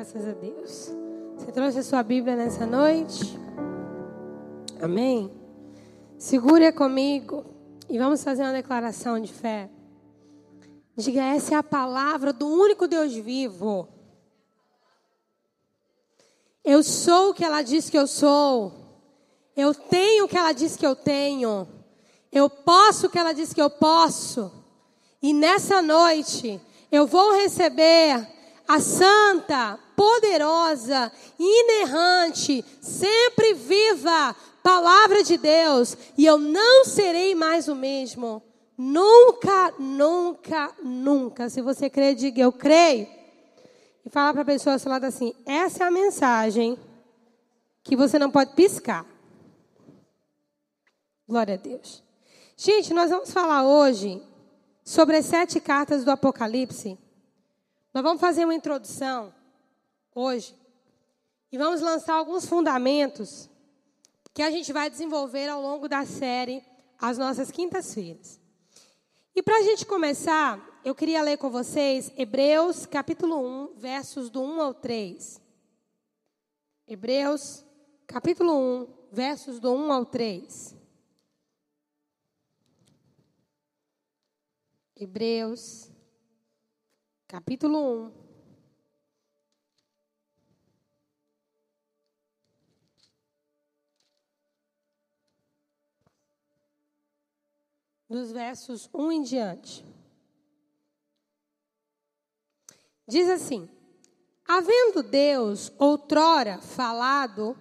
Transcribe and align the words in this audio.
Graças 0.00 0.26
a 0.26 0.32
Deus. 0.32 0.90
Você 1.36 1.52
trouxe 1.52 1.78
a 1.80 1.82
sua 1.82 2.02
Bíblia 2.02 2.34
nessa 2.34 2.64
noite? 2.64 3.38
Amém? 4.80 5.30
Segure 6.16 6.72
comigo 6.72 7.44
e 7.86 7.98
vamos 7.98 8.24
fazer 8.24 8.44
uma 8.44 8.54
declaração 8.54 9.20
de 9.20 9.30
fé. 9.30 9.68
Diga: 10.96 11.20
essa 11.20 11.54
é 11.54 11.58
a 11.58 11.62
palavra 11.62 12.32
do 12.32 12.48
único 12.48 12.88
Deus 12.88 13.12
vivo. 13.12 13.86
Eu 16.64 16.82
sou 16.82 17.32
o 17.32 17.34
que 17.34 17.44
ela 17.44 17.60
diz 17.60 17.90
que 17.90 17.98
eu 17.98 18.06
sou. 18.06 18.72
Eu 19.54 19.74
tenho 19.74 20.24
o 20.24 20.28
que 20.28 20.38
ela 20.38 20.52
diz 20.52 20.78
que 20.78 20.86
eu 20.86 20.96
tenho. 20.96 21.68
Eu 22.32 22.48
posso 22.48 23.06
o 23.06 23.10
que 23.10 23.18
ela 23.18 23.34
diz 23.34 23.52
que 23.52 23.60
eu 23.60 23.68
posso. 23.68 24.50
E 25.20 25.34
nessa 25.34 25.82
noite, 25.82 26.58
eu 26.90 27.06
vou 27.06 27.34
receber 27.34 28.26
a 28.66 28.78
santa, 28.78 29.80
poderosa, 30.00 31.12
inerrante, 31.38 32.64
sempre 32.80 33.52
viva 33.52 34.34
palavra 34.62 35.22
de 35.22 35.36
Deus, 35.36 35.94
e 36.16 36.24
eu 36.24 36.38
não 36.38 36.86
serei 36.86 37.34
mais 37.34 37.68
o 37.68 37.74
mesmo. 37.74 38.42
Nunca, 38.78 39.74
nunca, 39.78 40.74
nunca. 40.82 41.50
Se 41.50 41.60
você 41.60 41.90
crê, 41.90 42.14
diga 42.14 42.40
eu 42.40 42.50
creio. 42.50 43.06
E 44.02 44.08
fala 44.08 44.32
para 44.32 44.40
a 44.40 44.46
pessoa 44.46 44.72
ao 44.72 44.78
seu 44.78 44.90
lado 44.90 45.04
assim: 45.04 45.34
essa 45.44 45.84
é 45.84 45.86
a 45.88 45.90
mensagem 45.90 46.78
que 47.82 47.94
você 47.94 48.18
não 48.18 48.30
pode 48.30 48.54
piscar. 48.54 49.04
Glória 51.28 51.56
a 51.56 51.58
Deus. 51.58 52.02
Gente, 52.56 52.94
nós 52.94 53.10
vamos 53.10 53.30
falar 53.30 53.66
hoje 53.66 54.22
sobre 54.82 55.18
as 55.18 55.26
sete 55.26 55.60
cartas 55.60 56.06
do 56.06 56.10
Apocalipse. 56.10 56.98
Nós 57.92 58.02
vamos 58.02 58.18
fazer 58.18 58.46
uma 58.46 58.54
introdução 58.54 59.38
hoje 60.14 60.54
e 61.52 61.58
vamos 61.58 61.80
lançar 61.80 62.14
alguns 62.14 62.46
fundamentos 62.46 63.48
que 64.32 64.42
a 64.42 64.50
gente 64.50 64.72
vai 64.72 64.88
desenvolver 64.88 65.48
ao 65.48 65.60
longo 65.60 65.88
da 65.88 66.04
série 66.04 66.62
às 66.98 67.18
nossas 67.18 67.50
quintas-feiras. 67.50 68.40
E 69.34 69.42
para 69.42 69.58
a 69.58 69.62
gente 69.62 69.86
começar, 69.86 70.80
eu 70.84 70.94
queria 70.94 71.22
ler 71.22 71.38
com 71.38 71.50
vocês 71.50 72.12
Hebreus 72.16 72.86
capítulo 72.86 73.38
1, 73.72 73.74
versos 73.76 74.30
do 74.30 74.42
1 74.42 74.60
ao 74.60 74.74
3. 74.74 75.40
Hebreus 76.86 77.64
capítulo 78.06 78.52
1, 78.52 78.88
versos 79.12 79.58
do 79.58 79.72
1 79.72 79.92
ao 79.92 80.04
3. 80.04 80.76
Hebreus 84.96 85.90
capítulo 87.26 88.06
1. 88.06 88.19
Dos 98.10 98.32
versos 98.32 98.90
1 98.92 99.12
em 99.12 99.22
diante. 99.22 99.84
Diz 103.06 103.30
assim: 103.30 103.68
Havendo 104.44 105.00
Deus 105.04 105.72
outrora 105.78 106.58
falado 106.58 107.56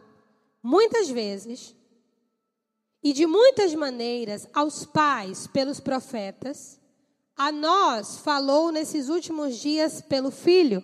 muitas 0.63 1.07
vezes 1.07 1.75
e 3.03 3.13
de 3.13 3.27
muitas 3.27 3.75
maneiras 3.75 4.47
aos 4.51 4.85
pais 4.85 5.45
pelos 5.45 5.79
profetas, 5.79 6.79
a 7.37 7.51
nós 7.51 8.17
falou 8.17 8.71
nesses 8.71 9.07
últimos 9.07 9.55
dias 9.55 10.01
pelo 10.01 10.31
Filho, 10.31 10.83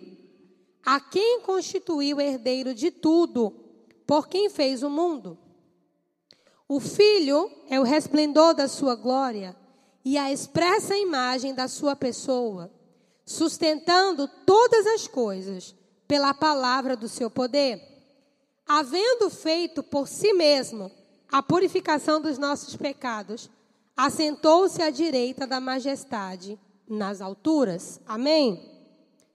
a 0.84 1.00
quem 1.00 1.40
constituiu 1.40 2.20
herdeiro 2.20 2.72
de 2.72 2.92
tudo, 2.92 3.50
por 4.06 4.28
quem 4.28 4.48
fez 4.48 4.84
o 4.84 4.88
mundo. 4.88 5.36
O 6.68 6.80
Filho 6.80 7.48
é 7.68 7.78
o 7.78 7.84
resplendor 7.84 8.52
da 8.52 8.66
sua 8.66 8.96
glória 8.96 9.54
e 10.06 10.16
a 10.16 10.30
expressa 10.30 10.96
imagem 10.96 11.52
da 11.52 11.66
sua 11.66 11.96
pessoa, 11.96 12.70
sustentando 13.24 14.28
todas 14.46 14.86
as 14.86 15.08
coisas 15.08 15.74
pela 16.06 16.32
palavra 16.32 16.96
do 16.96 17.08
seu 17.08 17.28
poder. 17.28 17.82
Havendo 18.64 19.28
feito 19.28 19.82
por 19.82 20.06
si 20.06 20.32
mesmo 20.32 20.92
a 21.28 21.42
purificação 21.42 22.20
dos 22.20 22.38
nossos 22.38 22.76
pecados, 22.76 23.50
assentou-se 23.96 24.80
à 24.80 24.90
direita 24.90 25.44
da 25.44 25.58
majestade 25.58 26.56
nas 26.88 27.20
alturas. 27.20 28.00
Amém? 28.06 28.62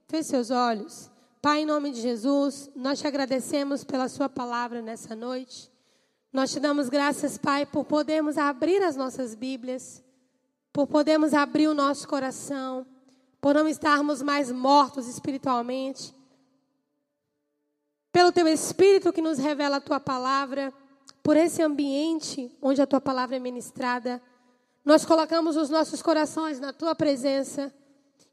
Feche 0.07 0.29
seus 0.29 0.51
olhos. 0.51 1.11
Pai, 1.41 1.63
em 1.63 1.65
nome 1.65 1.91
de 1.91 1.99
Jesus, 1.99 2.69
nós 2.73 2.97
te 2.97 3.05
agradecemos 3.05 3.83
pela 3.83 4.07
Sua 4.07 4.29
palavra 4.29 4.81
nessa 4.81 5.17
noite. 5.17 5.69
Nós 6.31 6.49
te 6.49 6.61
damos 6.61 6.87
graças, 6.87 7.37
Pai, 7.37 7.65
por 7.65 7.83
podermos 7.83 8.37
abrir 8.37 8.81
as 8.81 8.95
nossas 8.95 9.35
Bíblias, 9.35 10.01
por 10.73 10.87
podermos 10.87 11.33
abrir 11.33 11.67
o 11.67 11.73
nosso 11.73 12.07
coração, 12.07 12.85
por 13.39 13.55
não 13.55 13.67
estarmos 13.67 14.21
mais 14.21 14.51
mortos 14.51 15.07
espiritualmente, 15.07 16.13
pelo 18.11 18.31
Teu 18.31 18.47
Espírito 18.47 19.13
que 19.13 19.21
nos 19.21 19.37
revela 19.37 19.77
a 19.77 19.81
Tua 19.81 19.99
palavra, 19.99 20.73
por 21.23 21.37
esse 21.37 21.61
ambiente 21.61 22.55
onde 22.61 22.81
a 22.81 22.87
Tua 22.87 23.01
palavra 23.01 23.35
é 23.35 23.39
ministrada. 23.39 24.21
Nós 24.83 25.05
colocamos 25.05 25.55
os 25.55 25.69
nossos 25.69 26.01
corações 26.01 26.59
na 26.59 26.73
tua 26.73 26.95
presença 26.95 27.71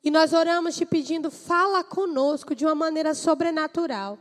e 0.02 0.10
nós 0.10 0.32
oramos 0.32 0.76
te 0.76 0.86
pedindo, 0.86 1.30
fala 1.30 1.84
conosco 1.84 2.54
de 2.54 2.64
uma 2.64 2.74
maneira 2.74 3.14
sobrenatural. 3.14 4.18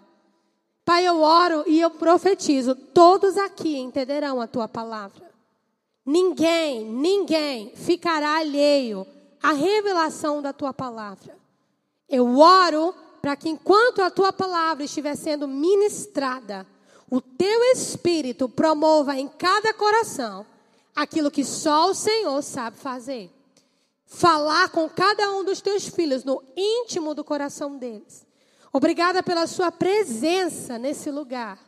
Pai, 0.84 1.06
eu 1.06 1.22
oro 1.22 1.64
e 1.68 1.80
eu 1.80 1.92
profetizo, 1.92 2.76
todos 2.76 3.38
aqui 3.38 3.78
entenderão 3.78 4.42
a 4.42 4.48
tua 4.48 4.68
palavra. 4.68 5.28
Ninguém, 6.08 6.86
ninguém 6.86 7.74
ficará 7.76 8.38
alheio 8.38 9.06
à 9.44 9.52
revelação 9.52 10.42
da 10.42 10.54
tua 10.54 10.74
palavra. 10.74 11.38
Eu 12.08 12.40
oro 12.40 12.96
para 13.22 13.36
que 13.36 13.50
enquanto 13.50 14.02
a 14.02 14.10
tua 14.10 14.32
palavra 14.32 14.86
estiver 14.86 15.18
sendo 15.18 15.50
ministrada, 15.50 16.66
o 17.12 17.20
teu 17.20 17.62
espírito 17.74 18.48
promova 18.48 19.18
em 19.18 19.28
cada 19.28 19.74
coração 19.74 20.46
aquilo 20.96 21.30
que 21.30 21.44
só 21.44 21.90
o 21.90 21.94
Senhor 21.94 22.42
sabe 22.42 22.78
fazer. 22.78 23.30
Falar 24.06 24.70
com 24.70 24.88
cada 24.88 25.30
um 25.32 25.44
dos 25.44 25.60
teus 25.60 25.90
filhos 25.90 26.24
no 26.24 26.42
íntimo 26.56 27.14
do 27.14 27.24
coração 27.26 27.78
deles. 27.78 28.26
Obrigada 28.72 29.22
pela 29.22 29.46
sua 29.46 29.74
presença 29.74 30.78
nesse 30.78 31.12
lugar 31.12 31.60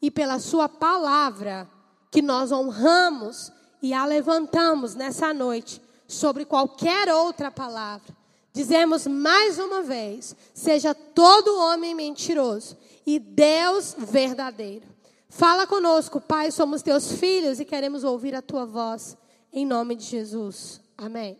e 0.00 0.08
pela 0.08 0.38
sua 0.38 0.68
palavra 0.68 1.68
que 2.12 2.22
nós 2.22 2.52
honramos 2.52 3.57
e 3.82 3.92
a 3.92 4.04
levantamos 4.04 4.94
nessa 4.94 5.32
noite 5.32 5.80
sobre 6.06 6.44
qualquer 6.44 7.12
outra 7.12 7.50
palavra. 7.50 8.16
Dizemos 8.52 9.06
mais 9.06 9.58
uma 9.58 9.82
vez: 9.82 10.34
seja 10.52 10.94
todo 10.94 11.58
homem 11.58 11.94
mentiroso 11.94 12.76
e 13.06 13.18
Deus 13.18 13.94
verdadeiro. 13.96 14.86
Fala 15.28 15.66
conosco, 15.66 16.20
Pai, 16.20 16.50
somos 16.50 16.82
teus 16.82 17.12
filhos 17.12 17.60
e 17.60 17.64
queremos 17.64 18.02
ouvir 18.02 18.34
a 18.34 18.42
tua 18.42 18.64
voz. 18.64 19.16
Em 19.52 19.64
nome 19.64 19.94
de 19.94 20.04
Jesus. 20.04 20.80
Amém. 20.96 21.38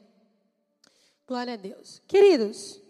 Glória 1.26 1.54
a 1.54 1.56
Deus. 1.56 2.00
Queridos, 2.06 2.80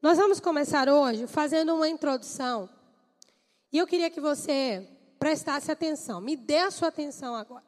nós 0.00 0.16
vamos 0.16 0.40
começar 0.40 0.88
hoje 0.88 1.26
fazendo 1.26 1.74
uma 1.74 1.88
introdução. 1.88 2.68
E 3.72 3.78
eu 3.78 3.86
queria 3.86 4.10
que 4.10 4.20
você 4.20 4.88
prestasse 5.18 5.70
atenção. 5.70 6.20
Me 6.20 6.36
dê 6.36 6.58
a 6.58 6.70
sua 6.70 6.88
atenção 6.88 7.34
agora. 7.34 7.67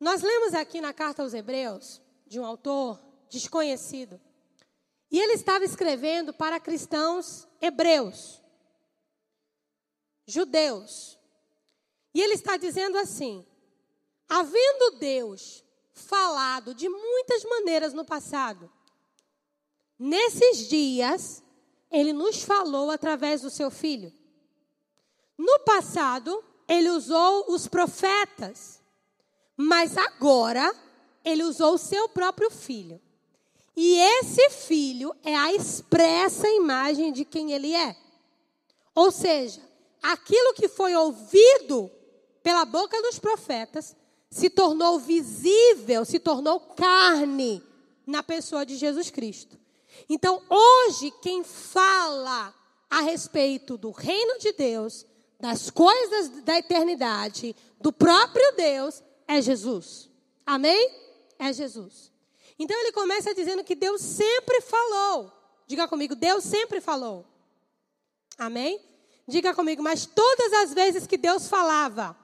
Nós 0.00 0.22
lemos 0.22 0.54
aqui 0.54 0.80
na 0.80 0.92
carta 0.92 1.22
aos 1.22 1.34
Hebreus, 1.34 2.00
de 2.26 2.40
um 2.40 2.44
autor 2.44 3.00
desconhecido. 3.28 4.20
E 5.10 5.20
ele 5.20 5.34
estava 5.34 5.64
escrevendo 5.64 6.32
para 6.32 6.58
cristãos 6.58 7.46
hebreus 7.60 8.40
judeus. 10.30 11.18
E 12.14 12.22
ele 12.22 12.34
está 12.34 12.56
dizendo 12.56 12.96
assim: 12.96 13.44
havendo 14.28 14.98
Deus 14.98 15.64
falado 15.92 16.74
de 16.74 16.88
muitas 16.88 17.44
maneiras 17.44 17.92
no 17.92 18.04
passado, 18.04 18.70
nesses 19.98 20.68
dias, 20.68 21.42
ele 21.90 22.12
nos 22.12 22.42
falou 22.42 22.90
através 22.90 23.42
do 23.42 23.50
seu 23.50 23.70
filho. 23.70 24.12
No 25.36 25.60
passado, 25.60 26.42
ele 26.68 26.90
usou 26.90 27.52
os 27.52 27.66
profetas, 27.66 28.79
mas 29.60 29.94
agora, 29.98 30.74
ele 31.22 31.44
usou 31.44 31.74
o 31.74 31.78
seu 31.78 32.08
próprio 32.08 32.50
filho. 32.50 32.98
E 33.76 33.94
esse 33.94 34.48
filho 34.48 35.14
é 35.22 35.36
a 35.36 35.52
expressa 35.52 36.48
imagem 36.48 37.12
de 37.12 37.26
quem 37.26 37.52
ele 37.52 37.74
é. 37.74 37.94
Ou 38.94 39.10
seja, 39.10 39.60
aquilo 40.02 40.54
que 40.54 40.66
foi 40.66 40.96
ouvido 40.96 41.90
pela 42.42 42.64
boca 42.64 43.02
dos 43.02 43.18
profetas 43.18 43.94
se 44.30 44.48
tornou 44.48 44.98
visível, 44.98 46.06
se 46.06 46.18
tornou 46.18 46.58
carne 46.60 47.62
na 48.06 48.22
pessoa 48.22 48.64
de 48.64 48.76
Jesus 48.76 49.10
Cristo. 49.10 49.58
Então, 50.08 50.40
hoje, 50.48 51.12
quem 51.20 51.44
fala 51.44 52.54
a 52.88 53.02
respeito 53.02 53.76
do 53.76 53.90
reino 53.90 54.38
de 54.38 54.54
Deus, 54.54 55.04
das 55.38 55.68
coisas 55.68 56.30
da 56.44 56.56
eternidade, 56.56 57.54
do 57.78 57.92
próprio 57.92 58.56
Deus, 58.56 59.02
é 59.30 59.40
Jesus. 59.40 60.10
Amém? 60.44 60.90
É 61.38 61.52
Jesus. 61.52 62.10
Então 62.58 62.76
ele 62.80 62.90
começa 62.90 63.32
dizendo 63.32 63.62
que 63.62 63.76
Deus 63.76 64.00
sempre 64.00 64.60
falou. 64.60 65.32
Diga 65.68 65.86
comigo, 65.86 66.16
Deus 66.16 66.42
sempre 66.42 66.80
falou. 66.80 67.24
Amém? 68.36 68.84
Diga 69.28 69.54
comigo, 69.54 69.82
mas 69.82 70.04
todas 70.04 70.52
as 70.54 70.74
vezes 70.74 71.06
que 71.06 71.16
Deus 71.16 71.46
falava, 71.46 72.16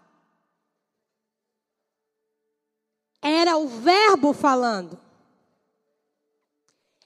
era 3.22 3.56
o 3.56 3.68
Verbo 3.68 4.32
falando. 4.32 5.00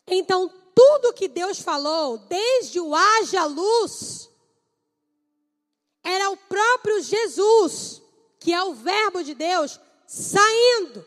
Então, 0.07 0.49
tudo 0.75 1.13
que 1.13 1.29
Deus 1.29 1.61
falou, 1.61 2.17
desde 2.17 2.81
o 2.81 2.95
haja 2.95 3.45
luz, 3.45 4.31
era 6.03 6.31
o 6.31 6.37
próprio 6.39 7.03
Jesus, 7.03 8.01
que 8.39 8.55
é 8.55 8.65
o 8.65 8.73
Verbo 8.73 9.23
de 9.23 9.35
Deus, 9.35 9.79
saindo. 10.11 11.07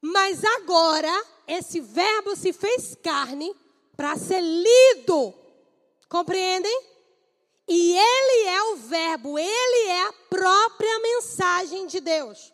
Mas 0.00 0.42
agora, 0.42 1.12
esse 1.46 1.82
Verbo 1.82 2.34
se 2.34 2.50
fez 2.50 2.96
carne 3.02 3.54
para 3.94 4.16
ser 4.16 4.40
lido. 4.40 5.34
Compreendem? 6.08 6.82
E 7.68 7.92
ele 7.92 8.48
é 8.48 8.62
o 8.72 8.76
Verbo, 8.76 9.38
ele 9.38 9.88
é 9.88 10.08
a 10.08 10.12
própria 10.30 10.98
mensagem 11.00 11.86
de 11.86 12.00
Deus. 12.00 12.52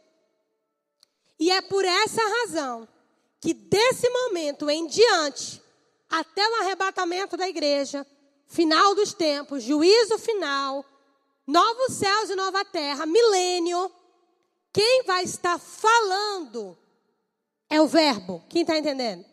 E 1.38 1.48
é 1.52 1.60
por 1.62 1.84
essa 1.84 2.20
razão 2.40 2.88
que 3.40 3.54
desse 3.54 4.10
momento 4.10 4.68
em 4.68 4.88
diante, 4.88 5.62
até 6.10 6.46
o 6.46 6.54
arrebatamento 6.56 7.36
da 7.36 7.48
igreja, 7.48 8.04
final 8.48 8.96
dos 8.96 9.14
tempos, 9.14 9.62
juízo 9.62 10.18
final, 10.18 10.84
novos 11.46 11.94
céus 11.94 12.30
e 12.30 12.34
nova 12.34 12.64
terra, 12.64 13.06
milênio, 13.06 13.90
quem 14.72 15.02
vai 15.04 15.24
estar 15.24 15.58
falando 15.58 16.76
é 17.70 17.80
o 17.80 17.86
Verbo. 17.86 18.42
Quem 18.48 18.62
está 18.62 18.76
entendendo? 18.78 19.24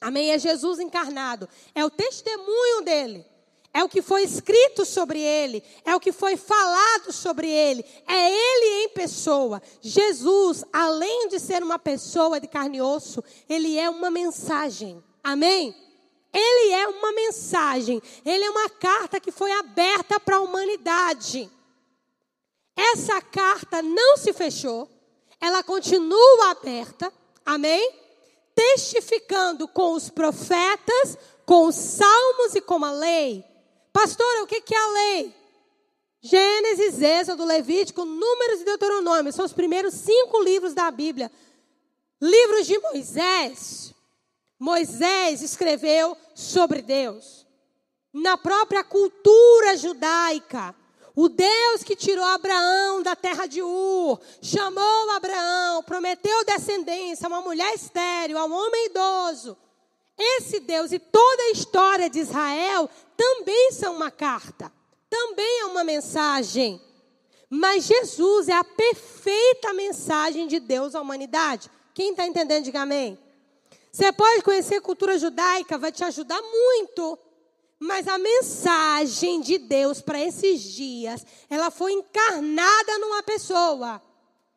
Amém? 0.00 0.32
É 0.32 0.38
Jesus 0.38 0.80
encarnado. 0.80 1.48
É 1.74 1.84
o 1.84 1.90
testemunho 1.90 2.82
dele. 2.82 3.24
É 3.74 3.82
o 3.82 3.88
que 3.88 4.00
foi 4.00 4.22
escrito 4.22 4.84
sobre 4.84 5.18
ele, 5.20 5.60
é 5.84 5.96
o 5.96 5.98
que 5.98 6.12
foi 6.12 6.36
falado 6.36 7.12
sobre 7.12 7.50
ele, 7.50 7.84
é 8.06 8.30
ele 8.30 8.84
em 8.84 8.88
pessoa. 8.90 9.60
Jesus, 9.80 10.64
além 10.72 11.26
de 11.26 11.40
ser 11.40 11.60
uma 11.60 11.76
pessoa 11.76 12.38
de 12.38 12.46
carne 12.46 12.78
e 12.78 12.80
osso, 12.80 13.22
ele 13.48 13.76
é 13.76 13.90
uma 13.90 14.12
mensagem. 14.12 15.02
Amém? 15.24 15.74
Ele 16.32 16.72
é 16.72 16.86
uma 16.86 17.12
mensagem, 17.14 18.00
ele 18.24 18.44
é 18.44 18.50
uma 18.50 18.70
carta 18.70 19.18
que 19.18 19.32
foi 19.32 19.50
aberta 19.50 20.20
para 20.20 20.36
a 20.36 20.40
humanidade. 20.40 21.50
Essa 22.76 23.20
carta 23.20 23.82
não 23.82 24.16
se 24.16 24.32
fechou, 24.32 24.88
ela 25.40 25.62
continua 25.62 26.50
aberta, 26.50 27.12
amém? 27.44 27.92
Testificando 28.54 29.66
com 29.68 29.92
os 29.92 30.10
profetas, 30.10 31.16
com 31.44 31.66
os 31.66 31.74
salmos 31.74 32.54
e 32.54 32.60
com 32.60 32.84
a 32.84 32.92
lei 32.92 33.44
Pastora, 33.94 34.42
o 34.42 34.46
que 34.48 34.74
é 34.74 34.76
a 34.76 34.88
lei? 34.88 35.34
Gênesis, 36.20 37.00
Êxodo, 37.00 37.44
Levítico, 37.44 38.04
Números 38.04 38.60
e 38.60 38.64
Deuteronômio. 38.64 39.32
São 39.32 39.44
os 39.44 39.52
primeiros 39.52 39.94
cinco 39.94 40.42
livros 40.42 40.74
da 40.74 40.90
Bíblia. 40.90 41.30
Livros 42.20 42.66
de 42.66 42.76
Moisés. 42.80 43.94
Moisés 44.58 45.42
escreveu 45.42 46.16
sobre 46.34 46.82
Deus. 46.82 47.46
Na 48.12 48.36
própria 48.36 48.82
cultura 48.82 49.76
judaica. 49.76 50.74
O 51.16 51.28
Deus 51.28 51.84
que 51.84 51.94
tirou 51.94 52.24
Abraão 52.24 53.02
da 53.02 53.14
terra 53.14 53.46
de 53.46 53.62
Ur, 53.62 54.20
chamou 54.42 55.10
Abraão, 55.10 55.82
prometeu 55.84 56.44
descendência 56.44 57.26
a 57.26 57.28
uma 57.28 57.40
mulher 57.40 57.72
estéril, 57.72 58.36
a 58.36 58.44
um 58.44 58.52
homem 58.52 58.86
idoso. 58.86 59.56
Esse 60.18 60.58
Deus 60.60 60.90
e 60.90 60.98
toda 60.98 61.42
a 61.44 61.50
história 61.50 62.10
de 62.10 62.18
Israel 62.18 62.90
também 63.16 63.70
são 63.72 63.94
uma 63.94 64.10
carta, 64.10 64.72
também 65.08 65.60
é 65.60 65.66
uma 65.66 65.84
mensagem. 65.84 66.82
Mas 67.48 67.84
Jesus 67.84 68.48
é 68.48 68.54
a 68.54 68.64
perfeita 68.64 69.72
mensagem 69.72 70.48
de 70.48 70.58
Deus 70.58 70.96
à 70.96 71.00
humanidade. 71.00 71.70
Quem 71.92 72.10
está 72.10 72.26
entendendo, 72.26 72.64
diga 72.64 72.82
amém. 72.82 73.16
Você 73.92 74.10
pode 74.10 74.42
conhecer 74.42 74.80
cultura 74.80 75.16
judaica, 75.16 75.78
vai 75.78 75.92
te 75.92 76.02
ajudar 76.02 76.42
muito. 76.42 77.16
Mas 77.78 78.06
a 78.08 78.18
mensagem 78.18 79.40
de 79.40 79.58
Deus 79.58 80.00
para 80.00 80.20
esses 80.20 80.62
dias, 80.62 81.26
ela 81.50 81.70
foi 81.70 81.92
encarnada 81.92 82.98
numa 82.98 83.22
pessoa. 83.22 84.00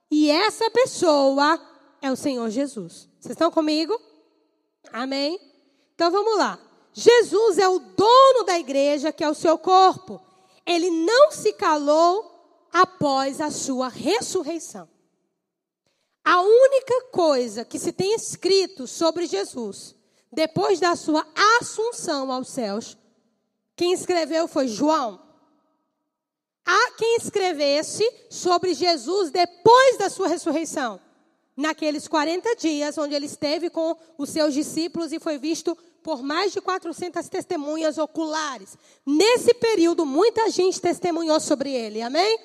E 0.10 0.30
essa 0.30 0.70
pessoa 0.72 1.60
é 2.02 2.12
o 2.12 2.16
Senhor 2.16 2.50
Jesus. 2.50 3.10
Vocês 3.20 3.32
estão 3.32 3.52
comigo? 3.52 4.00
Amém? 4.92 5.40
Então 5.96 6.12
vamos 6.12 6.38
lá. 6.38 6.60
Jesus 6.94 7.58
é 7.58 7.68
o 7.68 7.80
dono 7.80 8.44
da 8.46 8.58
igreja, 8.58 9.12
que 9.12 9.24
é 9.24 9.30
o 9.30 9.36
seu 9.36 9.58
corpo. 9.58 10.22
Ele 10.66 10.90
não 10.90 11.32
se 11.32 11.54
calou 11.54 12.38
após 12.72 13.42
a 13.42 13.52
sua 13.52 13.88
ressurreição. 13.88 14.90
A 16.24 16.42
única 16.42 17.04
coisa 17.12 17.64
que 17.64 17.80
se 17.80 17.92
tem 17.92 18.14
escrito 18.14 18.86
sobre 18.86 19.26
Jesus, 19.28 19.96
depois 20.32 20.80
da 20.80 20.96
sua 20.96 21.26
assunção 21.60 22.32
aos 22.32 22.50
céus, 22.50 22.98
quem 23.78 23.94
escreveu 23.94 24.48
foi 24.48 24.68
João. 24.68 25.22
Há 26.66 26.92
quem 26.98 27.16
escrevesse 27.18 28.04
sobre 28.30 28.74
Jesus 28.74 29.32
depois 29.32 29.98
da 29.98 30.10
sua 30.10 30.28
ressurreição 30.28 31.00
naqueles 31.56 32.08
40 32.08 32.56
dias, 32.56 32.98
onde 32.98 33.16
ele 33.16 33.28
esteve 33.28 33.70
com 33.70 33.96
os 34.18 34.30
seus 34.32 34.54
discípulos 34.54 35.14
e 35.14 35.20
foi 35.20 35.38
visto 35.38 35.78
por 36.04 36.24
mais 36.24 36.52
de 36.52 36.60
400 36.60 37.30
testemunhas 37.30 37.98
oculares. 37.98 38.78
Nesse 39.06 39.54
período, 39.54 40.06
muita 40.06 40.50
gente 40.50 40.82
testemunhou 40.82 41.40
sobre 41.40 41.72
ele, 41.72 42.02
amém? 42.02 42.40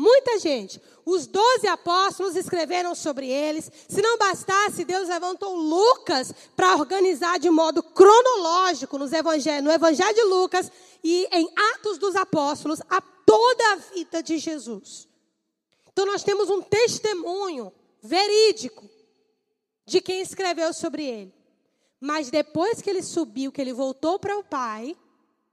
Muita 0.00 0.38
gente. 0.38 0.80
Os 1.04 1.26
doze 1.26 1.66
apóstolos 1.66 2.34
escreveram 2.34 2.94
sobre 2.94 3.28
eles. 3.28 3.70
Se 3.86 4.00
não 4.00 4.16
bastasse, 4.16 4.82
Deus 4.82 5.10
levantou 5.10 5.54
Lucas 5.54 6.32
para 6.56 6.74
organizar 6.76 7.38
de 7.38 7.50
modo 7.50 7.82
cronológico 7.82 8.96
nos 8.96 9.12
evangelho, 9.12 9.62
no 9.62 9.70
Evangelho 9.70 10.14
de 10.14 10.22
Lucas 10.22 10.72
e 11.04 11.28
em 11.30 11.46
Atos 11.74 11.98
dos 11.98 12.16
Apóstolos 12.16 12.80
a 12.88 13.02
toda 13.02 13.72
a 13.72 13.76
vida 13.76 14.22
de 14.22 14.38
Jesus. 14.38 15.06
Então 15.92 16.06
nós 16.06 16.24
temos 16.24 16.48
um 16.48 16.62
testemunho 16.62 17.70
verídico 18.02 18.88
de 19.84 20.00
quem 20.00 20.22
escreveu 20.22 20.72
sobre 20.72 21.04
ele. 21.04 21.34
Mas 22.00 22.30
depois 22.30 22.80
que 22.80 22.88
ele 22.88 23.02
subiu, 23.02 23.52
que 23.52 23.60
ele 23.60 23.74
voltou 23.74 24.18
para 24.18 24.38
o 24.38 24.42
Pai, 24.42 24.96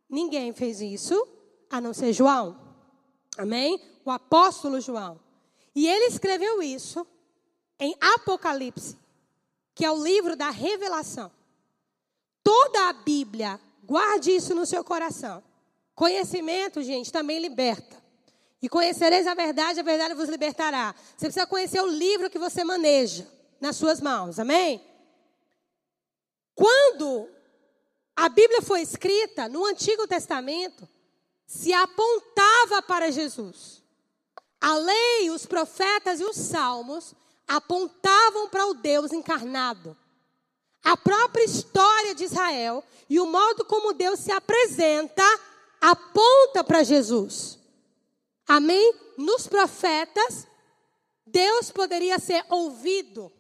ninguém 0.10 0.54
fez 0.54 0.80
isso, 0.80 1.28
a 1.70 1.82
não 1.82 1.94
ser 1.94 2.14
João. 2.14 2.58
Amém? 3.38 3.97
O 4.08 4.10
apóstolo 4.10 4.80
João. 4.80 5.20
E 5.76 5.86
ele 5.86 6.06
escreveu 6.06 6.64
isso 6.64 7.06
em 7.78 7.94
Apocalipse, 8.00 8.98
que 9.76 9.84
é 9.84 9.92
o 9.92 10.02
livro 10.02 10.34
da 10.34 10.50
revelação. 10.50 11.30
Toda 12.42 12.88
a 12.88 12.94
Bíblia, 12.94 13.60
guarde 13.84 14.32
isso 14.32 14.56
no 14.56 14.66
seu 14.66 14.82
coração. 14.82 15.44
Conhecimento, 15.94 16.82
gente, 16.82 17.12
também 17.12 17.38
liberta. 17.38 18.02
E 18.62 18.70
conhecereis 18.70 19.28
a 19.28 19.34
verdade, 19.34 19.82
a 19.82 19.84
verdade 19.84 20.14
vos 20.14 20.30
libertará. 20.30 20.96
Você 21.18 21.26
precisa 21.26 21.46
conhecer 21.46 21.82
o 21.82 21.88
livro 21.88 22.30
que 22.30 22.40
você 22.40 22.64
maneja 22.64 23.30
nas 23.60 23.76
suas 23.76 24.00
mãos. 24.00 24.40
Amém? 24.40 24.82
Quando 26.56 27.28
a 28.16 28.30
Bíblia 28.30 28.62
foi 28.62 28.82
escrita, 28.82 29.50
no 29.50 29.66
Antigo 29.66 30.08
Testamento, 30.08 30.88
se 31.46 31.74
apontava 31.74 32.82
para 32.82 33.12
Jesus. 33.12 33.86
A 34.60 34.76
lei, 34.76 35.30
os 35.30 35.46
profetas 35.46 36.20
e 36.20 36.24
os 36.24 36.36
salmos 36.36 37.14
apontavam 37.48 38.50
para 38.50 38.66
o 38.68 38.74
Deus 38.74 39.12
encarnado. 39.12 39.96
A 40.84 40.98
própria 40.98 41.44
história 41.44 42.16
de 42.16 42.24
Israel 42.26 42.84
e 43.10 43.20
o 43.20 43.26
modo 43.26 43.66
como 43.66 43.94
Deus 43.94 44.20
se 44.20 44.32
apresenta 44.32 45.24
aponta 45.82 46.64
para 46.64 46.84
Jesus. 46.84 47.60
Amém? 48.48 48.94
Nos 49.18 49.48
profetas, 49.48 50.48
Deus 51.26 51.72
poderia 51.72 52.20
ser 52.20 52.44
ouvido. 52.50 53.32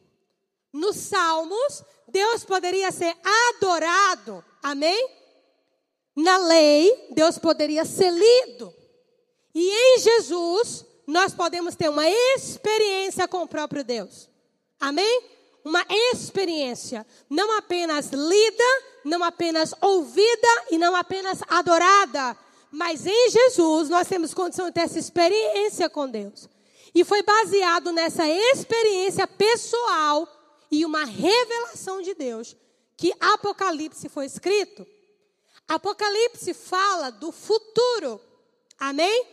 Nos 0.73 0.97
salmos, 0.97 1.83
Deus 2.07 2.43
poderia 2.43 2.91
ser 2.91 3.15
adorado. 3.55 4.43
Amém? 4.61 5.09
Na 6.15 6.37
lei, 6.37 7.09
Deus 7.11 7.37
poderia 7.37 7.85
ser 7.85 8.11
lido. 8.11 8.73
E 9.53 9.69
em 9.71 9.99
Jesus, 9.99 10.85
nós 11.07 11.33
podemos 11.33 11.75
ter 11.75 11.89
uma 11.89 12.07
experiência 12.07 13.27
com 13.27 13.43
o 13.43 13.47
próprio 13.47 13.83
Deus. 13.83 14.29
Amém? 14.79 15.37
uma 15.67 15.85
experiência, 15.89 17.05
não 17.29 17.57
apenas 17.57 18.09
lida, 18.11 18.83
não 19.03 19.21
apenas 19.21 19.73
ouvida 19.81 20.47
e 20.71 20.77
não 20.77 20.95
apenas 20.95 21.41
adorada, 21.47 22.37
mas 22.71 23.05
em 23.05 23.29
Jesus 23.29 23.89
nós 23.89 24.07
temos 24.07 24.33
condição 24.33 24.67
de 24.67 24.71
ter 24.71 24.81
essa 24.81 24.97
experiência 24.97 25.89
com 25.89 26.07
Deus. 26.07 26.47
E 26.95 27.03
foi 27.03 27.21
baseado 27.21 27.91
nessa 27.91 28.25
experiência 28.27 29.27
pessoal 29.27 30.27
e 30.71 30.85
uma 30.85 31.03
revelação 31.03 32.01
de 32.01 32.13
Deus 32.13 32.55
que 32.95 33.13
Apocalipse 33.19 34.07
foi 34.07 34.25
escrito. 34.25 34.87
Apocalipse 35.67 36.53
fala 36.53 37.09
do 37.09 37.31
futuro. 37.31 38.21
Amém? 38.79 39.25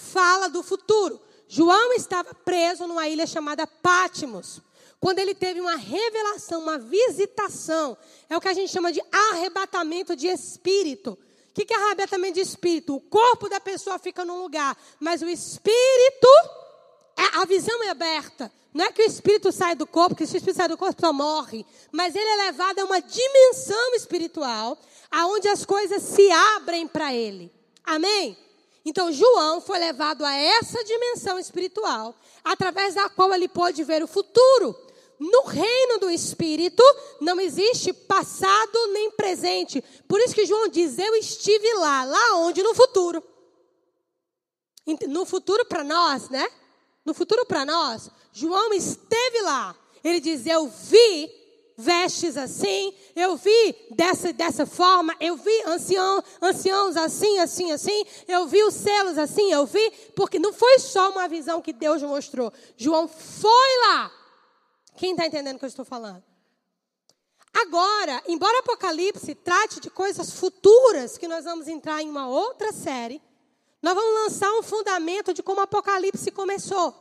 Fala 0.00 0.48
do 0.48 0.62
futuro. 0.62 1.20
João 1.46 1.92
estava 1.92 2.32
preso 2.32 2.86
numa 2.86 3.06
ilha 3.06 3.26
chamada 3.26 3.66
Pátimos. 3.66 4.62
Quando 4.98 5.18
ele 5.18 5.34
teve 5.34 5.60
uma 5.60 5.76
revelação, 5.76 6.60
uma 6.60 6.78
visitação, 6.78 7.96
é 8.28 8.36
o 8.36 8.40
que 8.40 8.48
a 8.48 8.54
gente 8.54 8.72
chama 8.72 8.92
de 8.92 9.02
arrebatamento 9.12 10.16
de 10.16 10.26
espírito. 10.26 11.18
O 11.50 11.52
que 11.52 11.72
é 11.72 11.76
arrebatamento 11.76 12.34
de 12.34 12.40
espírito? 12.40 12.94
O 12.94 13.00
corpo 13.00 13.48
da 13.48 13.60
pessoa 13.60 13.98
fica 13.98 14.24
num 14.24 14.40
lugar, 14.40 14.76
mas 14.98 15.20
o 15.20 15.28
espírito, 15.28 16.28
é, 17.16 17.38
a 17.38 17.44
visão 17.44 17.82
é 17.82 17.90
aberta. 17.90 18.50
Não 18.72 18.84
é 18.84 18.92
que 18.92 19.02
o 19.02 19.06
espírito 19.06 19.52
sai 19.52 19.74
do 19.74 19.86
corpo, 19.86 20.14
que 20.14 20.26
se 20.26 20.34
o 20.34 20.38
espírito 20.38 20.56
sai 20.56 20.68
do 20.68 20.78
corpo, 20.78 21.00
só 21.00 21.12
morre. 21.12 21.66
Mas 21.92 22.14
ele 22.14 22.28
é 22.28 22.46
levado 22.46 22.78
a 22.78 22.84
uma 22.84 23.00
dimensão 23.00 23.94
espiritual, 23.94 24.78
aonde 25.10 25.48
as 25.48 25.64
coisas 25.64 26.02
se 26.02 26.30
abrem 26.30 26.86
para 26.86 27.12
ele. 27.12 27.52
Amém? 27.84 28.36
Então, 28.84 29.12
João 29.12 29.60
foi 29.60 29.78
levado 29.78 30.24
a 30.24 30.34
essa 30.34 30.82
dimensão 30.84 31.38
espiritual, 31.38 32.14
através 32.42 32.94
da 32.94 33.08
qual 33.08 33.32
ele 33.34 33.48
pôde 33.48 33.84
ver 33.84 34.02
o 34.02 34.06
futuro. 34.06 34.74
No 35.18 35.42
reino 35.42 35.98
do 35.98 36.10
Espírito 36.10 36.82
não 37.20 37.38
existe 37.38 37.92
passado 37.92 38.86
nem 38.92 39.10
presente. 39.10 39.84
Por 40.08 40.18
isso 40.18 40.34
que 40.34 40.46
João 40.46 40.66
diz: 40.68 40.98
Eu 40.98 41.14
estive 41.14 41.74
lá. 41.74 42.04
Lá 42.04 42.36
onde? 42.36 42.62
No 42.62 42.74
futuro. 42.74 43.22
No 45.06 45.26
futuro 45.26 45.66
para 45.66 45.84
nós, 45.84 46.30
né? 46.30 46.48
No 47.04 47.12
futuro 47.12 47.44
para 47.44 47.66
nós, 47.66 48.10
João 48.32 48.72
esteve 48.72 49.42
lá. 49.42 49.76
Ele 50.02 50.20
diz: 50.20 50.46
Eu 50.46 50.68
vi 50.68 51.39
vestes 51.80 52.36
assim, 52.36 52.94
eu 53.16 53.36
vi 53.36 53.76
dessa, 53.90 54.32
dessa 54.32 54.66
forma, 54.66 55.16
eu 55.18 55.36
vi 55.36 55.62
ancião, 55.66 56.22
anciãos 56.40 56.96
assim, 56.96 57.38
assim, 57.38 57.72
assim, 57.72 58.04
eu 58.28 58.46
vi 58.46 58.62
os 58.62 58.74
selos 58.74 59.18
assim, 59.18 59.50
eu 59.52 59.66
vi, 59.66 59.90
porque 60.14 60.38
não 60.38 60.52
foi 60.52 60.78
só 60.78 61.10
uma 61.10 61.26
visão 61.26 61.60
que 61.60 61.72
Deus 61.72 62.02
mostrou. 62.02 62.52
João 62.76 63.08
foi 63.08 63.78
lá. 63.88 64.12
Quem 64.96 65.12
está 65.12 65.26
entendendo 65.26 65.56
o 65.56 65.58
que 65.58 65.64
eu 65.64 65.68
estou 65.68 65.84
falando? 65.84 66.22
Agora, 67.52 68.22
embora 68.28 68.60
Apocalipse 68.60 69.34
trate 69.34 69.80
de 69.80 69.90
coisas 69.90 70.32
futuras, 70.32 71.18
que 71.18 71.26
nós 71.26 71.44
vamos 71.44 71.66
entrar 71.66 72.00
em 72.00 72.08
uma 72.08 72.28
outra 72.28 72.72
série, 72.72 73.20
nós 73.82 73.94
vamos 73.94 74.14
lançar 74.22 74.52
um 74.52 74.62
fundamento 74.62 75.34
de 75.34 75.42
como 75.42 75.60
Apocalipse 75.60 76.30
começou. 76.30 76.94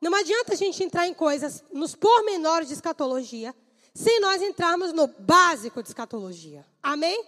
Não 0.00 0.14
adianta 0.14 0.54
a 0.54 0.56
gente 0.56 0.82
entrar 0.82 1.06
em 1.06 1.14
coisas, 1.14 1.62
nos 1.72 1.94
pormenores 1.94 2.68
de 2.68 2.74
escatologia, 2.74 3.54
sem 3.94 4.20
nós 4.20 4.40
entrarmos 4.40 4.92
no 4.92 5.06
básico 5.06 5.82
de 5.82 5.88
escatologia. 5.88 6.64
Amém? 6.82 7.24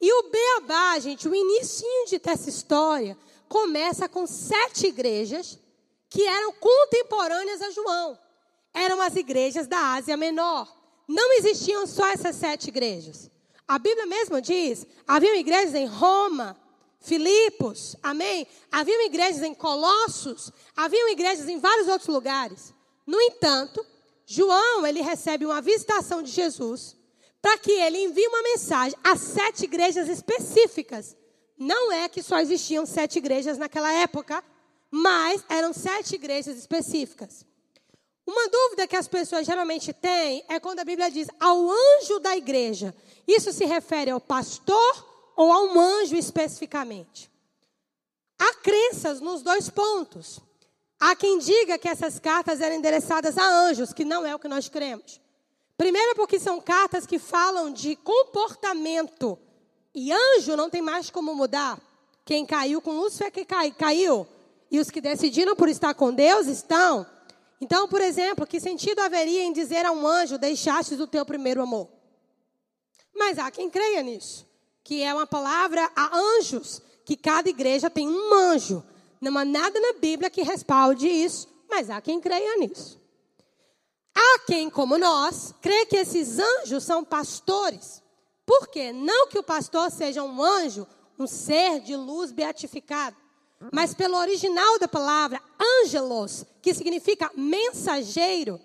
E 0.00 0.12
o 0.12 0.30
beabá, 0.30 0.98
gente, 0.98 1.28
o 1.28 1.34
início 1.34 1.86
dessa 2.22 2.48
história, 2.48 3.16
começa 3.48 4.08
com 4.08 4.26
sete 4.26 4.86
igrejas 4.86 5.58
que 6.08 6.26
eram 6.26 6.52
contemporâneas 6.52 7.60
a 7.60 7.70
João 7.70 8.18
eram 8.72 9.00
as 9.00 9.16
igrejas 9.16 9.66
da 9.66 9.94
Ásia 9.94 10.16
Menor. 10.16 10.68
Não 11.06 11.32
existiam 11.34 11.86
só 11.86 12.08
essas 12.08 12.36
sete 12.36 12.68
igrejas. 12.68 13.30
A 13.66 13.78
Bíblia 13.78 14.06
mesmo 14.06 14.40
diz: 14.40 14.86
haviam 15.06 15.34
igrejas 15.34 15.74
em 15.74 15.86
Roma, 15.86 16.56
Filipos, 17.00 17.96
amém? 18.02 18.46
Haviam 18.70 19.02
igrejas 19.06 19.42
em 19.42 19.54
Colossos, 19.54 20.52
haviam 20.76 21.08
igrejas 21.08 21.48
em 21.48 21.58
vários 21.58 21.88
outros 21.88 22.08
lugares. 22.08 22.74
No 23.06 23.20
entanto, 23.20 23.84
João, 24.32 24.86
ele 24.86 25.02
recebe 25.02 25.44
uma 25.44 25.60
visitação 25.60 26.22
de 26.22 26.30
Jesus 26.30 26.96
para 27.42 27.58
que 27.58 27.72
ele 27.72 27.98
envie 27.98 28.28
uma 28.28 28.42
mensagem 28.44 28.96
a 29.02 29.16
sete 29.16 29.64
igrejas 29.64 30.08
específicas. 30.08 31.16
Não 31.58 31.90
é 31.90 32.08
que 32.08 32.22
só 32.22 32.38
existiam 32.38 32.86
sete 32.86 33.18
igrejas 33.18 33.58
naquela 33.58 33.92
época, 33.92 34.40
mas 34.88 35.42
eram 35.48 35.72
sete 35.72 36.14
igrejas 36.14 36.56
específicas. 36.56 37.44
Uma 38.24 38.48
dúvida 38.48 38.86
que 38.86 38.94
as 38.94 39.08
pessoas 39.08 39.44
geralmente 39.44 39.92
têm 39.92 40.44
é 40.48 40.60
quando 40.60 40.78
a 40.78 40.84
Bíblia 40.84 41.10
diz 41.10 41.26
ao 41.40 41.68
anjo 41.68 42.20
da 42.20 42.36
igreja. 42.36 42.94
Isso 43.26 43.52
se 43.52 43.64
refere 43.64 44.12
ao 44.12 44.20
pastor 44.20 45.32
ou 45.34 45.50
a 45.50 45.60
um 45.62 45.80
anjo 45.80 46.14
especificamente? 46.14 47.28
Há 48.38 48.54
crenças 48.54 49.20
nos 49.20 49.42
dois 49.42 49.68
pontos. 49.68 50.40
Há 51.00 51.16
quem 51.16 51.38
diga 51.38 51.78
que 51.78 51.88
essas 51.88 52.18
cartas 52.18 52.60
eram 52.60 52.76
endereçadas 52.76 53.38
a 53.38 53.44
anjos, 53.44 53.90
que 53.90 54.04
não 54.04 54.26
é 54.26 54.34
o 54.34 54.38
que 54.38 54.46
nós 54.46 54.68
cremos. 54.68 55.18
Primeiro, 55.74 56.14
porque 56.14 56.38
são 56.38 56.60
cartas 56.60 57.06
que 57.06 57.18
falam 57.18 57.72
de 57.72 57.96
comportamento. 57.96 59.38
E 59.94 60.12
anjo 60.12 60.54
não 60.56 60.68
tem 60.68 60.82
mais 60.82 61.08
como 61.08 61.34
mudar. 61.34 61.80
Quem 62.22 62.44
caiu 62.44 62.82
com 62.82 62.92
Lúcifer 62.92 63.28
é 63.28 63.30
que 63.30 63.46
cai, 63.46 63.70
caiu. 63.70 64.26
E 64.70 64.78
os 64.78 64.90
que 64.90 65.00
decidiram 65.00 65.56
por 65.56 65.70
estar 65.70 65.94
com 65.94 66.12
Deus 66.12 66.46
estão. 66.46 67.06
Então, 67.58 67.88
por 67.88 68.02
exemplo, 68.02 68.46
que 68.46 68.60
sentido 68.60 69.00
haveria 69.00 69.42
em 69.42 69.54
dizer 69.54 69.86
a 69.86 69.92
um 69.92 70.06
anjo: 70.06 70.36
deixaste 70.36 70.94
o 70.94 71.06
teu 71.06 71.24
primeiro 71.24 71.62
amor? 71.62 71.88
Mas 73.14 73.38
há 73.38 73.50
quem 73.50 73.70
creia 73.70 74.02
nisso, 74.02 74.46
que 74.84 75.02
é 75.02 75.12
uma 75.14 75.26
palavra 75.26 75.90
a 75.96 76.14
anjos, 76.14 76.82
que 77.06 77.16
cada 77.16 77.48
igreja 77.48 77.88
tem 77.88 78.06
um 78.06 78.34
anjo. 78.34 78.84
Não 79.20 79.36
há 79.36 79.44
nada 79.44 79.78
na 79.78 79.92
Bíblia 79.94 80.30
que 80.30 80.42
respalde 80.42 81.06
isso, 81.06 81.48
mas 81.68 81.90
há 81.90 82.00
quem 82.00 82.20
creia 82.20 82.56
nisso. 82.56 83.00
Há 84.14 84.40
quem, 84.46 84.70
como 84.70 84.98
nós, 84.98 85.54
crê 85.60 85.86
que 85.86 85.96
esses 85.96 86.38
anjos 86.38 86.84
são 86.84 87.04
pastores. 87.04 88.02
Por 88.46 88.68
quê? 88.68 88.92
Não 88.92 89.28
que 89.28 89.38
o 89.38 89.42
pastor 89.42 89.90
seja 89.90 90.22
um 90.22 90.42
anjo, 90.42 90.86
um 91.18 91.26
ser 91.26 91.80
de 91.80 91.94
luz 91.94 92.32
beatificado 92.32 93.16
mas 93.72 93.92
pelo 93.92 94.16
original 94.16 94.78
da 94.78 94.88
palavra, 94.88 95.40
angelos, 95.82 96.46
que 96.62 96.72
significa 96.72 97.30
mensageiro. 97.36 98.58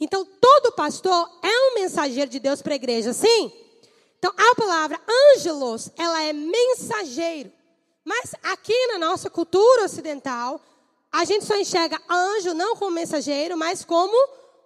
Então, 0.00 0.24
todo 0.24 0.72
pastor 0.72 1.30
é 1.42 1.70
um 1.70 1.74
mensageiro 1.74 2.30
de 2.30 2.38
Deus 2.38 2.62
para 2.62 2.72
a 2.72 2.76
igreja, 2.76 3.12
sim? 3.12 3.52
Então, 4.18 4.32
a 4.36 4.54
palavra 4.54 4.98
angelos, 5.36 5.90
ela 5.96 6.22
é 6.22 6.32
mensageiro. 6.32 7.52
Mas 8.08 8.34
aqui 8.42 8.86
na 8.86 8.98
nossa 8.98 9.28
cultura 9.28 9.84
ocidental, 9.84 10.58
a 11.12 11.26
gente 11.26 11.44
só 11.44 11.54
enxerga 11.58 12.00
anjo 12.08 12.54
não 12.54 12.74
como 12.74 12.92
mensageiro, 12.92 13.54
mas 13.54 13.84
como 13.84 14.16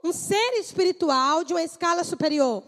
um 0.05 0.13
ser 0.13 0.61
espiritual 0.61 1.43
de 1.43 1.53
uma 1.53 1.63
escala 1.65 2.05
superior. 2.05 2.63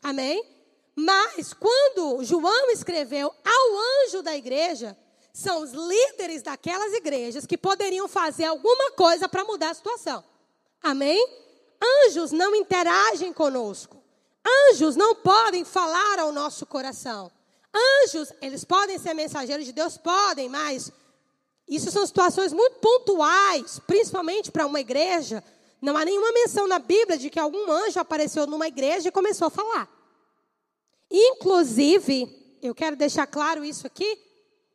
Amém? 0.00 0.46
Mas 0.94 1.52
quando 1.52 2.22
João 2.22 2.70
escreveu 2.70 3.34
ao 3.44 4.06
anjo 4.06 4.22
da 4.22 4.36
igreja, 4.36 4.96
são 5.32 5.60
os 5.60 5.72
líderes 5.72 6.40
daquelas 6.40 6.92
igrejas 6.92 7.44
que 7.44 7.58
poderiam 7.58 8.06
fazer 8.06 8.44
alguma 8.44 8.92
coisa 8.92 9.28
para 9.28 9.42
mudar 9.42 9.70
a 9.70 9.74
situação. 9.74 10.22
Amém? 10.80 11.18
Anjos 12.06 12.30
não 12.30 12.54
interagem 12.54 13.32
conosco. 13.32 14.00
Anjos 14.70 14.94
não 14.94 15.16
podem 15.16 15.64
falar 15.64 16.20
ao 16.20 16.30
nosso 16.30 16.64
coração. 16.64 17.28
Anjos, 17.74 18.32
eles 18.40 18.64
podem 18.64 18.98
ser 18.98 19.14
mensageiros 19.14 19.64
de 19.64 19.72
Deus? 19.72 19.96
Podem, 19.96 20.48
mas 20.48 20.92
isso 21.68 21.90
são 21.90 22.06
situações 22.06 22.52
muito 22.52 22.76
pontuais, 22.80 23.80
principalmente 23.86 24.50
para 24.50 24.66
uma 24.66 24.80
igreja. 24.80 25.42
Não 25.80 25.96
há 25.96 26.04
nenhuma 26.04 26.32
menção 26.32 26.68
na 26.68 26.78
Bíblia 26.78 27.16
de 27.16 27.30
que 27.30 27.40
algum 27.40 27.70
anjo 27.70 27.98
apareceu 27.98 28.46
numa 28.46 28.68
igreja 28.68 29.08
e 29.08 29.12
começou 29.12 29.48
a 29.48 29.50
falar. 29.50 29.88
Inclusive, 31.10 32.58
eu 32.62 32.74
quero 32.74 32.96
deixar 32.96 33.26
claro 33.26 33.64
isso 33.64 33.86
aqui, 33.86 34.18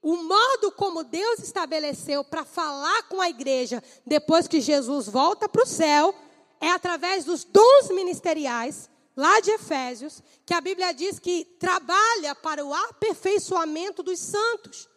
o 0.02 0.16
modo 0.18 0.72
como 0.72 1.04
Deus 1.04 1.40
estabeleceu 1.40 2.24
para 2.24 2.46
falar 2.46 3.04
com 3.04 3.20
a 3.22 3.30
igreja 3.30 3.84
depois 4.06 4.48
que 4.48 4.62
Jesus 4.62 5.08
volta 5.08 5.50
para 5.50 5.64
o 5.64 5.68
céu 5.68 6.14
é 6.60 6.70
através 6.72 7.26
dos 7.26 7.44
dons 7.44 7.90
ministeriais, 7.90 8.90
lá 9.18 9.40
de 9.40 9.50
Efésios, 9.50 10.22
que 10.46 10.54
a 10.54 10.62
Bíblia 10.62 10.94
diz 10.94 11.18
que 11.18 11.44
trabalha 11.60 12.36
para 12.36 12.64
o 12.64 12.72
aperfeiçoamento 12.72 14.04
dos 14.04 14.20
santos. 14.20 14.88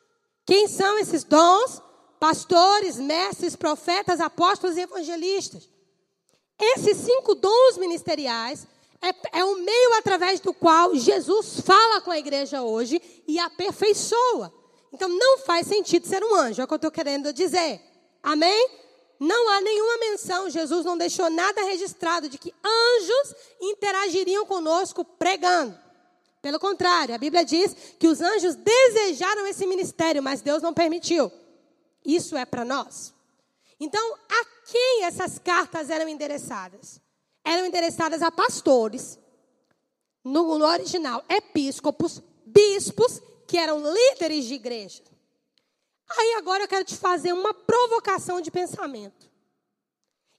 Quem 0.45 0.69
são 0.69 0.99
esses 0.99 1.25
dons? 1.25 1.81
Pastores, 2.21 2.99
mestres, 2.99 3.57
profetas, 3.57 4.21
apóstolos 4.21 4.77
e 4.77 4.83
evangelistas. 4.83 5.71
Esses 6.59 6.99
cinco 6.99 7.35
dons 7.35 7.79
ministeriais 7.79 8.67
é, 9.01 9.39
é 9.41 9.45
o 9.45 9.57
meio 9.57 9.95
através 9.95 10.39
do 10.41 10.53
qual 10.53 10.95
Jesus 10.95 11.61
fala 11.61 12.03
com 12.03 12.11
a 12.11 12.19
igreja 12.19 12.61
hoje 12.61 13.01
e 13.27 13.39
aperfeiçoa. 13.39 14.53
Então 14.93 15.09
não 15.09 15.39
faz 15.39 15.67
sentido 15.67 16.07
ser 16.07 16.23
um 16.23 16.35
anjo, 16.35 16.61
é 16.61 16.65
o 16.65 16.69
que 16.69 16.75
eu 16.75 16.77
estou 16.77 16.91
querendo 16.91 17.33
dizer. 17.33 17.81
Amém? 18.23 18.69
Não 19.21 19.51
há 19.51 19.61
nenhuma 19.61 19.99
menção, 19.99 20.49
Jesus 20.49 20.87
não 20.87 20.97
deixou 20.97 21.29
nada 21.29 21.63
registrado 21.65 22.27
de 22.27 22.39
que 22.39 22.55
anjos 22.65 23.35
interagiriam 23.61 24.47
conosco 24.47 25.05
pregando. 25.05 25.79
Pelo 26.41 26.59
contrário, 26.59 27.15
a 27.15 27.19
Bíblia 27.19 27.45
diz 27.45 27.77
que 27.99 28.09
os 28.09 28.23
anjos 28.23 28.55
desejaram 28.55 29.47
esse 29.47 29.67
ministério, 29.67 30.23
mas 30.23 30.41
Deus 30.41 30.63
não 30.63 30.73
permitiu. 30.73 31.31
Isso 32.03 32.35
é 32.35 32.47
para 32.47 32.65
nós. 32.65 33.13
Então, 33.79 34.15
a 34.15 34.45
quem 34.73 35.05
essas 35.05 35.39
cartas 35.39 35.91
eram 35.91 36.09
endereçadas? 36.09 36.99
Eram 37.45 37.67
endereçadas 37.67 38.23
a 38.23 38.31
pastores, 38.31 39.19
no, 40.25 40.65
original, 40.65 41.23
episcopos, 41.29 42.23
bispos, 42.47 43.21
que 43.47 43.59
eram 43.59 43.83
líderes 43.83 44.47
de 44.47 44.55
igreja. 44.55 45.03
Aí 46.19 46.35
agora 46.35 46.65
eu 46.65 46.69
quero 46.69 46.85
te 46.85 46.97
fazer 46.97 47.33
uma 47.33 47.55
provocação 47.55 48.41
de 48.41 48.51
pensamento. 48.51 49.31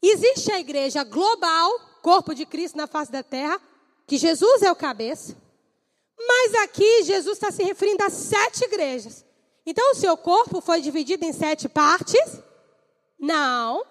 Existe 0.01 0.51
a 0.51 0.59
igreja 0.59 1.03
global, 1.03 1.79
corpo 2.01 2.33
de 2.33 2.45
Cristo 2.45 2.77
na 2.77 2.87
face 2.87 3.11
da 3.11 3.23
terra, 3.23 3.61
que 4.07 4.17
Jesus 4.17 4.61
é 4.61 4.71
o 4.71 4.75
cabeça. 4.75 5.37
Mas 6.17 6.55
aqui 6.55 7.03
Jesus 7.03 7.37
está 7.37 7.51
se 7.51 7.63
referindo 7.63 8.03
a 8.03 8.09
sete 8.09 8.65
igrejas. 8.65 9.25
Então 9.65 9.91
o 9.91 9.95
seu 9.95 10.17
corpo 10.17 10.59
foi 10.59 10.81
dividido 10.81 11.23
em 11.23 11.31
sete 11.31 11.69
partes? 11.69 12.39
Não. 13.19 13.85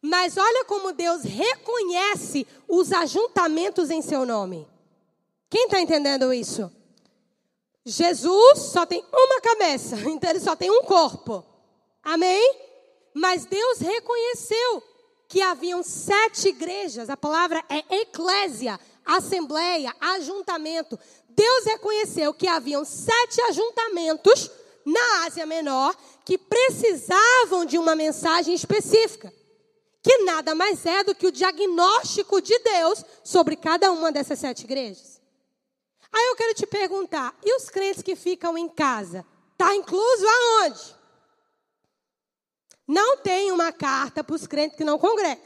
Mas 0.00 0.36
olha 0.36 0.64
como 0.64 0.92
Deus 0.92 1.22
reconhece 1.22 2.46
os 2.68 2.92
ajuntamentos 2.92 3.90
em 3.90 4.02
seu 4.02 4.26
nome. 4.26 4.68
Quem 5.48 5.66
está 5.66 5.80
entendendo 5.80 6.32
isso? 6.32 6.70
Jesus 7.84 8.58
só 8.72 8.86
tem 8.86 9.04
uma 9.12 9.40
cabeça, 9.40 9.96
então 10.08 10.30
ele 10.30 10.40
só 10.40 10.56
tem 10.56 10.70
um 10.70 10.82
corpo. 10.82 11.44
Amém? 12.02 12.60
Mas 13.12 13.44
Deus 13.44 13.78
reconheceu 13.78 14.82
que 15.28 15.40
haviam 15.40 15.82
sete 15.82 16.48
igrejas. 16.48 17.08
A 17.10 17.16
palavra 17.16 17.62
é 17.68 18.00
eclésia, 18.00 18.78
assembleia, 19.04 19.94
ajuntamento. 20.00 20.98
Deus 21.28 21.64
reconheceu 21.64 22.32
que 22.32 22.46
haviam 22.46 22.84
sete 22.84 23.40
ajuntamentos 23.42 24.50
na 24.84 25.24
Ásia 25.26 25.46
Menor 25.46 25.94
que 26.24 26.38
precisavam 26.38 27.64
de 27.64 27.78
uma 27.78 27.94
mensagem 27.94 28.54
específica, 28.54 29.32
que 30.02 30.18
nada 30.18 30.54
mais 30.54 30.84
é 30.86 31.04
do 31.04 31.14
que 31.14 31.26
o 31.26 31.32
diagnóstico 31.32 32.40
de 32.40 32.58
Deus 32.60 33.04
sobre 33.22 33.56
cada 33.56 33.90
uma 33.92 34.10
dessas 34.10 34.38
sete 34.38 34.64
igrejas. 34.64 35.13
Aí 36.14 36.26
eu 36.28 36.36
quero 36.36 36.54
te 36.54 36.66
perguntar: 36.66 37.36
e 37.42 37.56
os 37.56 37.68
crentes 37.68 38.02
que 38.02 38.14
ficam 38.14 38.56
em 38.56 38.68
casa? 38.68 39.26
Está 39.52 39.74
incluso 39.74 40.24
aonde? 40.26 40.96
Não 42.86 43.16
tem 43.16 43.50
uma 43.50 43.72
carta 43.72 44.22
para 44.22 44.36
os 44.36 44.46
crentes 44.46 44.76
que 44.76 44.84
não 44.84 44.98
congregam. 44.98 45.42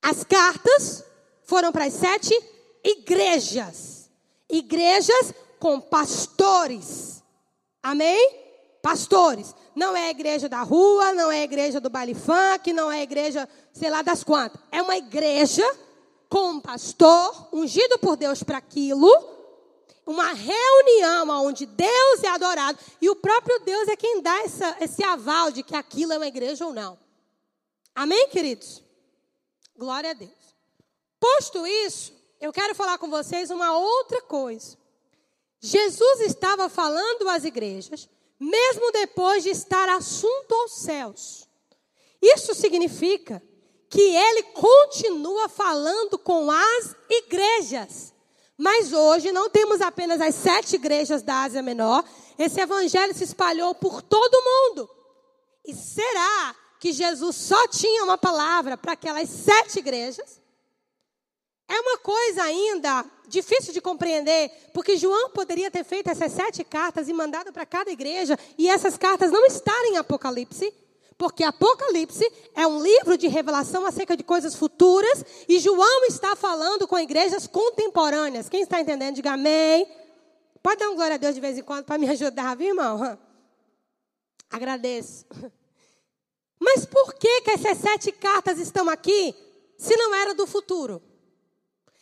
As 0.00 0.24
cartas 0.24 1.04
foram 1.42 1.72
para 1.72 1.84
as 1.84 1.94
sete 1.94 2.32
igrejas. 2.82 4.10
Igrejas 4.48 5.34
com 5.58 5.80
pastores. 5.80 7.22
Amém? 7.82 8.38
Pastores. 8.82 9.54
Não 9.74 9.96
é 9.96 10.06
a 10.06 10.10
igreja 10.10 10.48
da 10.48 10.62
rua, 10.62 11.12
não 11.12 11.30
é 11.30 11.40
a 11.40 11.44
igreja 11.44 11.80
do 11.80 11.90
baile 11.90 12.14
funk, 12.14 12.72
não 12.72 12.90
é 12.90 13.00
a 13.00 13.02
igreja, 13.02 13.48
sei 13.72 13.90
lá 13.90 14.00
das 14.00 14.24
quantas. 14.24 14.60
É 14.72 14.80
uma 14.80 14.96
igreja 14.96 15.64
com 16.30 16.50
um 16.50 16.60
pastor, 16.60 17.48
ungido 17.52 17.98
por 17.98 18.16
Deus 18.16 18.40
para 18.44 18.58
aquilo, 18.58 19.10
uma 20.06 20.32
reunião 20.32 21.28
onde 21.44 21.66
Deus 21.66 22.22
é 22.22 22.28
adorado 22.28 22.78
e 23.00 23.10
o 23.10 23.16
próprio 23.16 23.58
Deus 23.60 23.88
é 23.88 23.96
quem 23.96 24.22
dá 24.22 24.42
essa, 24.42 24.76
esse 24.80 25.02
aval 25.02 25.50
de 25.50 25.64
que 25.64 25.74
aquilo 25.74 26.12
é 26.12 26.16
uma 26.16 26.28
igreja 26.28 26.64
ou 26.64 26.72
não. 26.72 26.96
Amém, 27.92 28.28
queridos? 28.28 28.80
Glória 29.76 30.10
a 30.10 30.14
Deus. 30.14 30.30
Posto 31.18 31.66
isso, 31.66 32.14
eu 32.40 32.52
quero 32.52 32.76
falar 32.76 32.96
com 32.96 33.10
vocês 33.10 33.50
uma 33.50 33.76
outra 33.76 34.22
coisa. 34.22 34.78
Jesus 35.60 36.20
estava 36.20 36.68
falando 36.68 37.28
às 37.28 37.44
igrejas, 37.44 38.08
mesmo 38.38 38.92
depois 38.92 39.42
de 39.42 39.50
estar 39.50 39.88
assunto 39.88 40.54
aos 40.54 40.76
céus. 40.76 41.48
Isso 42.22 42.54
significa 42.54 43.42
que 43.90 44.00
ele 44.00 44.44
continua 44.44 45.48
falando 45.48 46.16
com 46.16 46.48
as 46.48 46.94
igrejas. 47.10 48.14
Mas 48.56 48.92
hoje 48.92 49.32
não 49.32 49.50
temos 49.50 49.80
apenas 49.80 50.20
as 50.20 50.34
sete 50.36 50.76
igrejas 50.76 51.22
da 51.22 51.42
Ásia 51.42 51.60
Menor, 51.60 52.04
esse 52.38 52.60
evangelho 52.60 53.12
se 53.12 53.24
espalhou 53.24 53.74
por 53.74 54.00
todo 54.00 54.34
o 54.34 54.44
mundo. 54.44 54.90
E 55.66 55.74
será 55.74 56.54
que 56.78 56.92
Jesus 56.92 57.36
só 57.36 57.66
tinha 57.68 58.04
uma 58.04 58.16
palavra 58.16 58.76
para 58.78 58.92
aquelas 58.92 59.28
sete 59.28 59.80
igrejas? 59.80 60.40
É 61.68 61.80
uma 61.80 61.98
coisa 61.98 62.42
ainda 62.44 63.04
difícil 63.28 63.72
de 63.72 63.80
compreender, 63.80 64.50
porque 64.72 64.96
João 64.96 65.30
poderia 65.30 65.70
ter 65.70 65.84
feito 65.84 66.10
essas 66.10 66.32
sete 66.32 66.64
cartas 66.64 67.08
e 67.08 67.12
mandado 67.12 67.52
para 67.52 67.66
cada 67.66 67.90
igreja, 67.90 68.38
e 68.58 68.68
essas 68.68 68.96
cartas 68.96 69.30
não 69.30 69.46
estarem 69.46 69.94
em 69.94 69.96
Apocalipse. 69.96 70.72
Porque 71.20 71.44
Apocalipse 71.44 72.26
é 72.54 72.66
um 72.66 72.82
livro 72.82 73.18
de 73.18 73.28
revelação 73.28 73.84
acerca 73.84 74.16
de 74.16 74.24
coisas 74.24 74.54
futuras 74.54 75.22
e 75.46 75.58
João 75.58 76.06
está 76.06 76.34
falando 76.34 76.88
com 76.88 76.98
igrejas 76.98 77.46
contemporâneas. 77.46 78.48
Quem 78.48 78.62
está 78.62 78.80
entendendo, 78.80 79.16
diga 79.16 79.32
amém. 79.32 79.86
Pode 80.62 80.78
dar 80.78 80.88
um 80.88 80.94
glória 80.94 81.16
a 81.16 81.18
Deus 81.18 81.34
de 81.34 81.40
vez 81.42 81.58
em 81.58 81.62
quando 81.62 81.84
para 81.84 81.98
me 81.98 82.08
ajudar, 82.08 82.56
viu, 82.56 82.68
irmão? 82.68 83.18
Agradeço. 84.48 85.26
Mas 86.58 86.86
por 86.86 87.12
que, 87.12 87.42
que 87.42 87.50
essas 87.50 87.76
sete 87.76 88.10
cartas 88.12 88.58
estão 88.58 88.88
aqui 88.88 89.34
se 89.76 89.94
não 89.98 90.14
era 90.14 90.32
do 90.32 90.46
futuro? 90.46 91.02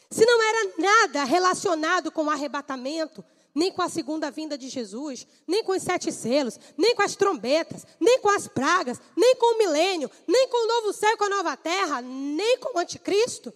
Se 0.08 0.24
não 0.24 0.40
era 0.40 0.72
nada 0.78 1.24
relacionado 1.24 2.12
com 2.12 2.26
o 2.26 2.30
arrebatamento, 2.30 3.24
nem 3.58 3.72
com 3.72 3.82
a 3.82 3.88
segunda 3.88 4.30
vinda 4.30 4.56
de 4.56 4.68
Jesus, 4.68 5.26
nem 5.44 5.64
com 5.64 5.72
os 5.72 5.82
sete 5.82 6.12
selos, 6.12 6.60
nem 6.76 6.94
com 6.94 7.02
as 7.02 7.16
trombetas, 7.16 7.84
nem 7.98 8.20
com 8.20 8.30
as 8.30 8.46
pragas, 8.46 9.00
nem 9.16 9.34
com 9.34 9.56
o 9.56 9.58
milênio, 9.58 10.08
nem 10.28 10.46
com 10.46 10.64
o 10.64 10.68
novo 10.68 10.92
céu 10.92 11.10
e 11.12 11.16
com 11.16 11.24
a 11.24 11.28
nova 11.28 11.56
terra, 11.56 12.00
nem 12.00 12.56
com 12.58 12.76
o 12.76 12.80
anticristo. 12.80 13.52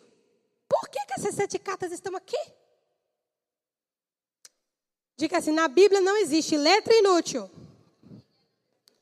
Por 0.69 0.89
que, 0.89 0.99
que 1.07 1.15
essas 1.15 1.37
sete 1.37 1.57
cartas 1.57 1.93
estão 1.93 2.17
aqui? 2.17 2.37
Diga 5.17 5.39
assim: 5.39 5.53
na 5.53 5.69
Bíblia 5.69 6.01
não 6.01 6.17
existe 6.17 6.57
letra 6.57 6.93
inútil, 6.97 7.49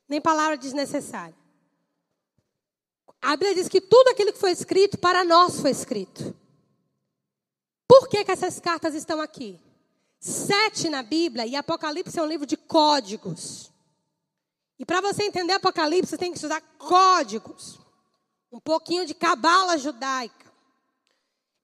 nem 0.07 0.21
palavra 0.21 0.59
desnecessária. 0.59 1.35
A 3.23 3.37
Bíblia 3.37 3.55
diz 3.55 3.69
que 3.71 3.81
tudo 3.81 4.09
aquilo 4.09 4.35
que 4.35 4.39
foi 4.39 4.51
escrito 4.51 4.99
para 4.99 5.25
nós 5.25 5.61
foi 5.61 5.71
escrito. 5.71 6.37
Por 7.89 8.07
que, 8.07 8.23
que 8.23 8.31
essas 8.31 8.61
cartas 8.61 8.95
estão 8.95 9.19
aqui? 9.19 9.59
Sete 10.21 10.91
na 10.91 11.03
Bíblia 11.03 11.47
e 11.47 11.57
Apocalipse 11.57 12.19
é 12.19 12.23
um 12.23 12.27
livro 12.27 12.45
de 12.45 12.55
códigos. 12.55 13.73
E 14.79 14.85
para 14.85 15.01
você 15.01 15.25
entender 15.25 15.55
Apocalipse, 15.55 16.11
você 16.11 16.19
tem 16.19 16.31
que 16.31 16.37
estudar 16.37 16.61
códigos. 16.77 17.79
Um 18.53 18.61
pouquinho 18.61 19.07
de 19.07 19.15
cabala 19.15 19.79
judaica. 19.79 20.53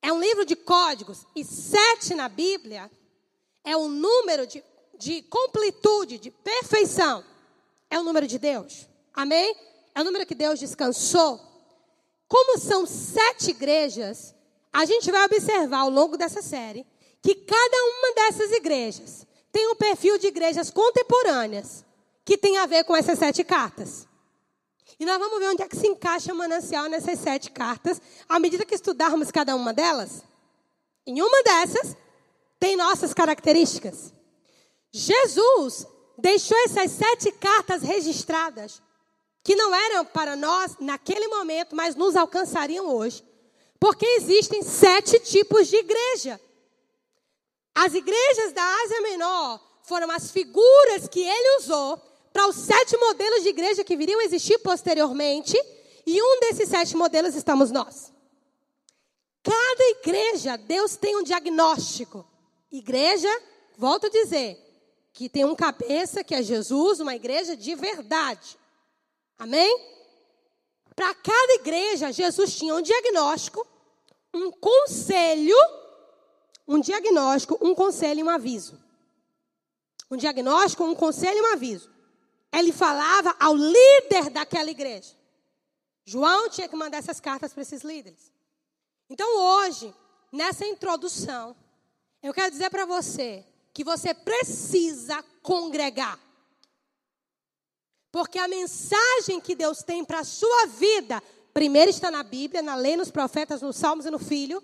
É 0.00 0.10
um 0.10 0.18
livro 0.18 0.46
de 0.46 0.56
códigos. 0.56 1.26
E 1.36 1.44
sete 1.44 2.14
na 2.14 2.30
Bíblia 2.30 2.90
é 3.62 3.76
o 3.76 3.88
número 3.88 4.46
de, 4.46 4.64
de 4.98 5.20
completude, 5.22 6.18
de 6.18 6.30
perfeição. 6.30 7.22
É 7.90 8.00
o 8.00 8.04
número 8.04 8.26
de 8.26 8.38
Deus. 8.38 8.86
Amém? 9.12 9.54
É 9.94 10.00
o 10.00 10.04
número 10.04 10.24
que 10.24 10.34
Deus 10.34 10.58
descansou. 10.58 11.38
Como 12.26 12.58
são 12.58 12.86
sete 12.86 13.50
igrejas, 13.50 14.34
a 14.72 14.86
gente 14.86 15.10
vai 15.10 15.26
observar 15.26 15.80
ao 15.80 15.90
longo 15.90 16.16
dessa 16.16 16.40
série 16.40 16.86
que 17.26 17.34
cada 17.34 17.76
uma 17.84 18.14
dessas 18.14 18.52
igrejas 18.52 19.26
tem 19.50 19.66
um 19.66 19.74
perfil 19.74 20.16
de 20.16 20.28
igrejas 20.28 20.70
contemporâneas 20.70 21.84
que 22.24 22.38
tem 22.38 22.56
a 22.56 22.66
ver 22.66 22.84
com 22.84 22.94
essas 22.94 23.18
sete 23.18 23.42
cartas. 23.42 24.06
E 24.96 25.04
nós 25.04 25.18
vamos 25.18 25.40
ver 25.40 25.48
onde 25.48 25.60
é 25.60 25.68
que 25.68 25.76
se 25.76 25.88
encaixa 25.88 26.32
o 26.32 26.36
manancial 26.36 26.88
nessas 26.88 27.18
sete 27.18 27.50
cartas, 27.50 28.00
à 28.28 28.38
medida 28.38 28.64
que 28.64 28.76
estudarmos 28.76 29.32
cada 29.32 29.56
uma 29.56 29.72
delas. 29.72 30.22
Em 31.04 31.20
uma 31.20 31.42
dessas, 31.42 31.96
tem 32.60 32.76
nossas 32.76 33.12
características. 33.12 34.14
Jesus 34.92 35.84
deixou 36.16 36.56
essas 36.58 36.92
sete 36.92 37.32
cartas 37.32 37.82
registradas, 37.82 38.80
que 39.42 39.56
não 39.56 39.74
eram 39.74 40.04
para 40.04 40.36
nós 40.36 40.76
naquele 40.78 41.26
momento, 41.26 41.74
mas 41.74 41.96
nos 41.96 42.14
alcançariam 42.14 42.86
hoje. 42.86 43.24
Porque 43.80 44.06
existem 44.06 44.62
sete 44.62 45.18
tipos 45.18 45.66
de 45.66 45.74
igreja. 45.74 46.40
As 47.76 47.92
igrejas 47.92 48.52
da 48.54 48.64
Ásia 48.64 49.02
Menor 49.02 49.60
foram 49.82 50.10
as 50.10 50.30
figuras 50.30 51.06
que 51.10 51.20
ele 51.20 51.58
usou 51.58 52.00
para 52.32 52.48
os 52.48 52.56
sete 52.56 52.96
modelos 52.96 53.42
de 53.42 53.50
igreja 53.50 53.84
que 53.84 53.98
viriam 53.98 54.18
a 54.18 54.24
existir 54.24 54.58
posteriormente, 54.60 55.54
e 56.06 56.22
um 56.22 56.40
desses 56.40 56.70
sete 56.70 56.96
modelos 56.96 57.34
estamos 57.34 57.70
nós. 57.70 58.10
Cada 59.42 59.84
igreja, 59.90 60.56
Deus 60.56 60.96
tem 60.96 61.16
um 61.16 61.22
diagnóstico. 61.22 62.26
Igreja, 62.72 63.28
volto 63.76 64.06
a 64.06 64.10
dizer, 64.10 64.58
que 65.12 65.28
tem 65.28 65.44
um 65.44 65.54
cabeça 65.54 66.24
que 66.24 66.34
é 66.34 66.42
Jesus, 66.42 66.98
uma 66.98 67.14
igreja 67.14 67.54
de 67.54 67.74
verdade. 67.74 68.58
Amém? 69.38 69.78
Para 70.94 71.14
cada 71.14 71.52
igreja, 71.54 72.10
Jesus 72.10 72.56
tinha 72.56 72.74
um 72.74 72.80
diagnóstico, 72.80 73.66
um 74.32 74.50
conselho, 74.50 75.56
um 76.66 76.80
diagnóstico, 76.80 77.58
um 77.60 77.74
conselho 77.74 78.20
e 78.20 78.22
um 78.22 78.30
aviso. 78.30 78.78
Um 80.10 80.16
diagnóstico, 80.16 80.84
um 80.84 80.94
conselho 80.94 81.38
e 81.38 81.42
um 81.42 81.52
aviso. 81.52 81.90
Ele 82.52 82.72
falava 82.72 83.34
ao 83.38 83.54
líder 83.54 84.30
daquela 84.30 84.70
igreja. 84.70 85.14
João 86.04 86.48
tinha 86.48 86.68
que 86.68 86.76
mandar 86.76 86.98
essas 86.98 87.20
cartas 87.20 87.52
para 87.52 87.62
esses 87.62 87.82
líderes. 87.82 88.32
Então 89.10 89.38
hoje, 89.38 89.92
nessa 90.32 90.64
introdução, 90.64 91.56
eu 92.22 92.32
quero 92.32 92.50
dizer 92.50 92.70
para 92.70 92.86
você 92.86 93.44
que 93.72 93.84
você 93.84 94.14
precisa 94.14 95.22
congregar. 95.42 96.18
Porque 98.10 98.38
a 98.38 98.48
mensagem 98.48 99.40
que 99.40 99.54
Deus 99.54 99.82
tem 99.82 100.04
para 100.04 100.20
a 100.20 100.24
sua 100.24 100.66
vida, 100.66 101.22
primeiro 101.52 101.90
está 101.90 102.10
na 102.10 102.22
Bíblia, 102.22 102.62
na 102.62 102.74
lei, 102.74 102.96
nos 102.96 103.10
profetas, 103.10 103.60
nos 103.60 103.76
salmos 103.76 104.06
e 104.06 104.10
no 104.10 104.18
Filho. 104.18 104.62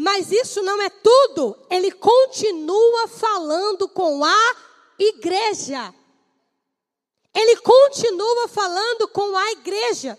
Mas 0.00 0.30
isso 0.30 0.62
não 0.62 0.80
é 0.80 0.88
tudo. 0.88 1.58
Ele 1.68 1.90
continua 1.90 3.08
falando 3.08 3.88
com 3.88 4.24
a 4.24 4.56
igreja. 4.96 5.92
Ele 7.34 7.56
continua 7.56 8.46
falando 8.46 9.08
com 9.08 9.36
a 9.36 9.50
igreja. 9.50 10.16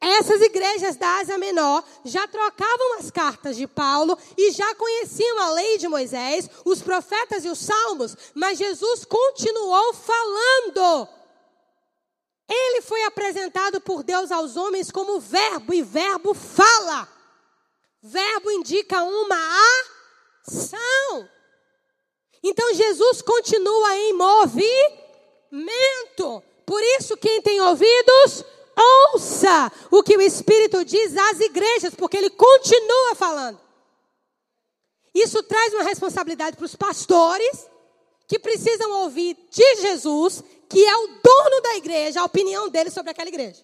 Essas 0.00 0.40
igrejas 0.40 0.96
da 0.96 1.18
Ásia 1.18 1.38
Menor 1.38 1.84
já 2.04 2.26
trocavam 2.26 2.98
as 2.98 3.12
cartas 3.12 3.56
de 3.56 3.68
Paulo 3.68 4.18
e 4.36 4.50
já 4.50 4.74
conheciam 4.74 5.38
a 5.38 5.50
lei 5.52 5.78
de 5.78 5.86
Moisés, 5.86 6.50
os 6.64 6.82
profetas 6.82 7.44
e 7.44 7.48
os 7.48 7.60
salmos, 7.60 8.16
mas 8.34 8.58
Jesus 8.58 9.04
continuou 9.04 9.94
falando. 9.94 11.08
Ele 12.48 12.82
foi 12.82 13.04
apresentado 13.04 13.80
por 13.80 14.02
Deus 14.02 14.32
aos 14.32 14.56
homens 14.56 14.90
como 14.90 15.20
verbo, 15.20 15.72
e 15.72 15.80
verbo 15.80 16.34
fala. 16.34 17.21
Verbo 18.02 18.50
indica 18.50 19.02
uma 19.02 19.36
ação. 20.46 21.28
Então 22.42 22.74
Jesus 22.74 23.22
continua 23.22 23.96
em 23.96 24.12
movimento. 24.14 24.72
Por 26.66 26.82
isso, 26.98 27.16
quem 27.16 27.40
tem 27.40 27.60
ouvidos, 27.60 28.44
ouça 29.12 29.70
o 29.90 30.02
que 30.02 30.16
o 30.16 30.20
Espírito 30.20 30.84
diz 30.84 31.16
às 31.16 31.38
igrejas, 31.40 31.94
porque 31.94 32.16
ele 32.16 32.30
continua 32.30 33.14
falando. 33.14 33.60
Isso 35.14 35.42
traz 35.42 35.74
uma 35.74 35.84
responsabilidade 35.84 36.56
para 36.56 36.66
os 36.66 36.74
pastores, 36.74 37.68
que 38.26 38.38
precisam 38.38 38.90
ouvir 39.02 39.36
de 39.50 39.76
Jesus 39.76 40.42
que 40.72 40.82
é 40.82 40.96
o 40.96 41.06
dono 41.06 41.60
da 41.60 41.76
igreja, 41.76 42.22
a 42.22 42.24
opinião 42.24 42.70
dele 42.70 42.90
sobre 42.90 43.10
aquela 43.10 43.28
igreja. 43.28 43.62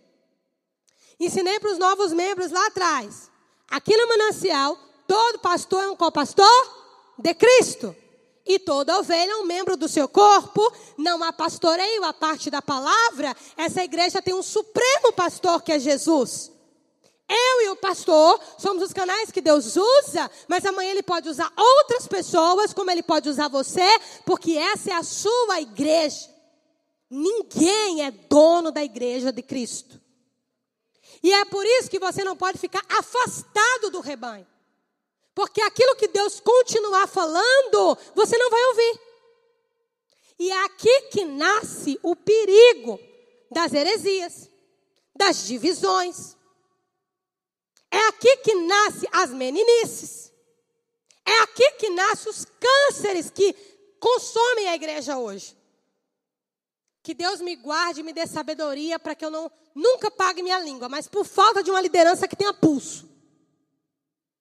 Ensinei 1.18 1.58
para 1.58 1.72
os 1.72 1.78
novos 1.78 2.12
membros 2.12 2.50
lá 2.50 2.66
atrás. 2.66 3.30
Aqui 3.70 3.96
no 3.96 4.08
manancial, 4.08 4.78
todo 5.06 5.40
pastor 5.40 5.82
é 5.82 5.90
um 5.90 5.96
co-pastor 5.96 6.46
de 7.18 7.34
Cristo. 7.34 7.94
E 8.46 8.58
toda 8.58 8.98
ovelha 8.98 9.32
é 9.32 9.36
um 9.36 9.44
membro 9.44 9.76
do 9.76 9.88
seu 9.88 10.08
corpo. 10.08 10.72
Não 10.96 11.22
há 11.22 11.30
pastoreio 11.32 12.02
a 12.04 12.14
parte 12.14 12.50
da 12.50 12.62
palavra. 12.62 13.36
Essa 13.58 13.84
igreja 13.84 14.22
tem 14.22 14.32
um 14.32 14.42
supremo 14.42 15.12
pastor 15.12 15.62
que 15.62 15.72
é 15.72 15.78
Jesus. 15.78 16.50
Eu 17.28 17.66
e 17.66 17.68
o 17.68 17.76
pastor 17.76 18.40
somos 18.56 18.82
os 18.82 18.92
canais 18.94 19.30
que 19.30 19.42
Deus 19.42 19.76
usa, 19.76 20.30
mas 20.48 20.64
amanhã 20.64 20.92
ele 20.92 21.02
pode 21.02 21.28
usar 21.28 21.52
outras 21.54 22.08
pessoas, 22.08 22.72
como 22.72 22.90
ele 22.90 23.02
pode 23.02 23.28
usar 23.28 23.48
você, 23.48 23.86
porque 24.24 24.52
essa 24.52 24.92
é 24.92 24.94
a 24.94 25.02
sua 25.02 25.60
igreja. 25.60 26.26
Ninguém 27.10 28.02
é 28.02 28.10
dono 28.10 28.70
da 28.70 28.82
igreja 28.82 29.30
de 29.30 29.42
Cristo. 29.42 30.00
E 31.22 31.32
é 31.32 31.44
por 31.44 31.64
isso 31.64 31.90
que 31.90 31.98
você 31.98 32.22
não 32.22 32.36
pode 32.36 32.58
ficar 32.58 32.84
afastado 32.88 33.90
do 33.90 34.00
rebanho. 34.00 34.46
Porque 35.34 35.60
aquilo 35.60 35.96
que 35.96 36.08
Deus 36.08 36.40
continuar 36.40 37.06
falando, 37.06 37.98
você 38.14 38.36
não 38.38 38.50
vai 38.50 38.64
ouvir. 38.66 39.00
E 40.38 40.50
é 40.50 40.64
aqui 40.64 41.02
que 41.10 41.24
nasce 41.24 41.98
o 42.02 42.14
perigo 42.14 42.98
das 43.50 43.72
heresias, 43.72 44.48
das 45.14 45.46
divisões. 45.46 46.36
É 47.90 47.98
aqui 48.08 48.36
que 48.38 48.54
nasce 48.54 49.08
as 49.10 49.30
meninices. 49.30 50.32
É 51.26 51.42
aqui 51.42 51.70
que 51.72 51.90
nascem 51.90 52.30
os 52.30 52.44
cânceres 52.44 53.30
que 53.30 53.52
consomem 53.98 54.68
a 54.68 54.74
igreja 54.76 55.18
hoje. 55.18 55.57
Que 57.08 57.14
Deus 57.14 57.40
me 57.40 57.56
guarde 57.56 58.00
e 58.00 58.02
me 58.02 58.12
dê 58.12 58.26
sabedoria 58.26 58.98
para 58.98 59.14
que 59.14 59.24
eu 59.24 59.30
não 59.30 59.50
nunca 59.74 60.10
pague 60.10 60.42
minha 60.42 60.60
língua, 60.60 60.90
mas 60.90 61.08
por 61.08 61.24
falta 61.24 61.62
de 61.62 61.70
uma 61.70 61.80
liderança 61.80 62.28
que 62.28 62.36
tenha 62.36 62.52
pulso. 62.52 63.08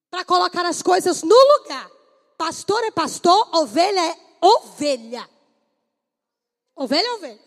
Para 0.10 0.26
colocar 0.26 0.66
as 0.66 0.82
coisas 0.82 1.24
no 1.24 1.34
lugar. 1.34 1.90
Pastor 2.38 2.84
é 2.84 2.92
pastor, 2.92 3.56
ovelha 3.56 4.02
é 4.02 4.18
ovelha. 4.42 5.30
Ovelha 6.76 7.08
é 7.08 7.14
ovelha. 7.14 7.40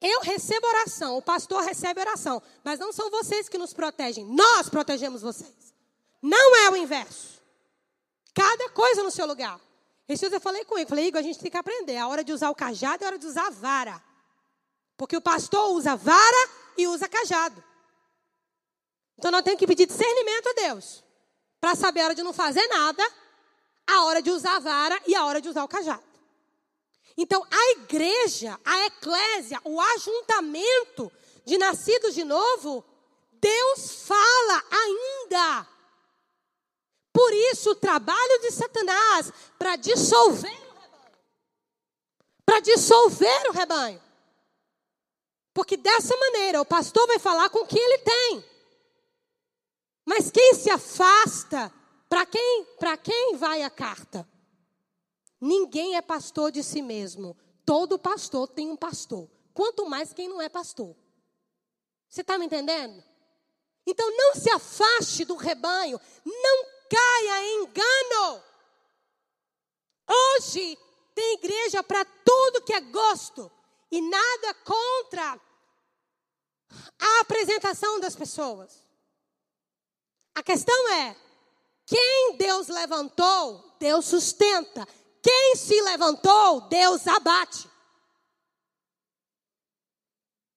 Eu 0.00 0.22
recebo 0.22 0.66
oração, 0.66 1.16
o 1.16 1.22
pastor 1.22 1.62
recebe 1.62 2.00
oração, 2.00 2.42
mas 2.64 2.80
não 2.80 2.92
são 2.92 3.08
vocês 3.12 3.48
que 3.48 3.56
nos 3.56 3.72
protegem, 3.72 4.24
nós 4.26 4.68
protegemos 4.68 5.22
vocês. 5.22 5.72
Não 6.20 6.56
é 6.66 6.70
o 6.70 6.76
inverso. 6.76 7.40
Cada 8.34 8.70
coisa 8.70 9.04
no 9.04 9.10
seu 9.12 9.24
lugar. 9.24 9.60
Esses 10.08 10.20
dias 10.20 10.32
eu 10.32 10.40
falei 10.40 10.64
com 10.64 10.76
ele, 10.78 10.86
falei, 10.86 11.06
Igor, 11.06 11.20
a 11.20 11.22
gente 11.22 11.38
tem 11.38 11.50
que 11.50 11.56
aprender. 11.56 11.96
A 11.96 12.08
hora 12.08 12.22
de 12.22 12.32
usar 12.32 12.50
o 12.50 12.54
cajado 12.54 13.02
é 13.02 13.06
a 13.06 13.10
hora 13.10 13.18
de 13.18 13.26
usar 13.26 13.46
a 13.46 13.50
vara. 13.50 14.02
Porque 14.96 15.16
o 15.16 15.20
pastor 15.20 15.70
usa 15.72 15.96
vara 15.96 16.50
e 16.76 16.86
usa 16.86 17.08
cajado. 17.08 17.62
Então 19.18 19.30
nós 19.30 19.42
temos 19.42 19.58
que 19.58 19.66
pedir 19.66 19.86
discernimento 19.86 20.48
a 20.48 20.52
Deus. 20.52 21.02
Para 21.60 21.74
saber 21.74 22.00
a 22.00 22.04
hora 22.04 22.14
de 22.14 22.22
não 22.22 22.32
fazer 22.32 22.66
nada, 22.68 23.02
a 23.86 24.04
hora 24.04 24.20
de 24.20 24.30
usar 24.30 24.56
a 24.56 24.60
vara 24.60 25.00
e 25.06 25.14
a 25.14 25.24
hora 25.24 25.40
de 25.40 25.48
usar 25.48 25.64
o 25.64 25.68
cajado. 25.68 26.02
Então 27.16 27.46
a 27.50 27.70
igreja, 27.72 28.58
a 28.64 28.86
eclésia, 28.86 29.60
o 29.64 29.80
ajuntamento 29.80 31.10
de 31.44 31.56
nascidos 31.56 32.14
de 32.14 32.24
novo, 32.24 32.84
Deus 33.32 34.04
fala 34.06 34.62
ainda. 34.70 35.73
Isso, 37.52 37.70
o 37.70 37.74
trabalho 37.74 38.40
de 38.40 38.50
Satanás 38.50 39.32
para 39.58 39.76
dissolver 39.76 40.50
o 40.50 40.80
rebanho. 40.80 41.16
Para 42.44 42.60
dissolver 42.60 43.50
o 43.50 43.52
rebanho. 43.52 44.02
Porque 45.52 45.76
dessa 45.76 46.16
maneira 46.16 46.60
o 46.60 46.66
pastor 46.66 47.06
vai 47.06 47.18
falar 47.18 47.48
com 47.50 47.60
o 47.60 47.66
que 47.66 47.78
ele 47.78 47.98
tem. 47.98 48.44
Mas 50.04 50.30
quem 50.30 50.54
se 50.54 50.68
afasta, 50.68 51.72
para 52.08 52.26
quem, 52.26 52.66
quem 53.02 53.36
vai 53.36 53.62
a 53.62 53.70
carta? 53.70 54.28
Ninguém 55.40 55.96
é 55.96 56.02
pastor 56.02 56.50
de 56.50 56.62
si 56.62 56.82
mesmo. 56.82 57.36
Todo 57.64 57.98
pastor 57.98 58.48
tem 58.48 58.70
um 58.70 58.76
pastor. 58.76 59.28
Quanto 59.52 59.86
mais 59.86 60.12
quem 60.12 60.28
não 60.28 60.40
é 60.40 60.48
pastor. 60.48 60.94
Você 62.08 62.20
está 62.20 62.36
me 62.36 62.46
entendendo? 62.46 63.02
Então 63.86 64.10
não 64.16 64.34
se 64.34 64.50
afaste 64.50 65.24
do 65.24 65.36
rebanho. 65.36 66.00
Não 66.24 66.73
caia 66.88 67.44
em 67.44 67.62
engano. 67.62 68.42
Hoje 70.08 70.78
tem 71.14 71.34
igreja 71.34 71.82
para 71.82 72.04
tudo 72.04 72.62
que 72.62 72.72
é 72.72 72.80
gosto 72.80 73.50
e 73.90 74.00
nada 74.00 74.54
contra 74.64 75.40
a 76.98 77.20
apresentação 77.20 78.00
das 78.00 78.16
pessoas. 78.16 78.82
A 80.34 80.42
questão 80.42 80.88
é: 80.90 81.16
quem 81.86 82.36
Deus 82.36 82.68
levantou, 82.68 83.76
Deus 83.78 84.04
sustenta. 84.04 84.86
Quem 85.22 85.56
se 85.56 85.80
levantou, 85.80 86.62
Deus 86.62 87.06
abate. 87.06 87.70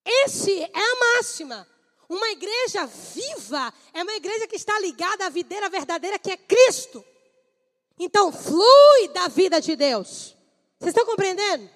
Esse 0.03 0.61
é 0.61 0.71
a 0.73 1.15
máxima. 1.15 1.67
Uma 2.09 2.29
igreja 2.29 2.85
viva 2.85 3.73
é 3.93 4.01
uma 4.03 4.13
igreja 4.13 4.47
que 4.47 4.55
está 4.55 4.79
ligada 4.79 5.25
à 5.25 5.29
videira 5.29 5.69
verdadeira 5.69 6.17
que 6.17 6.31
é 6.31 6.37
Cristo. 6.37 7.03
Então, 7.99 8.31
flui 8.31 9.07
da 9.13 9.27
vida 9.27 9.59
de 9.59 9.75
Deus. 9.75 10.35
Vocês 10.79 10.89
estão 10.89 11.05
compreendendo? 11.05 11.69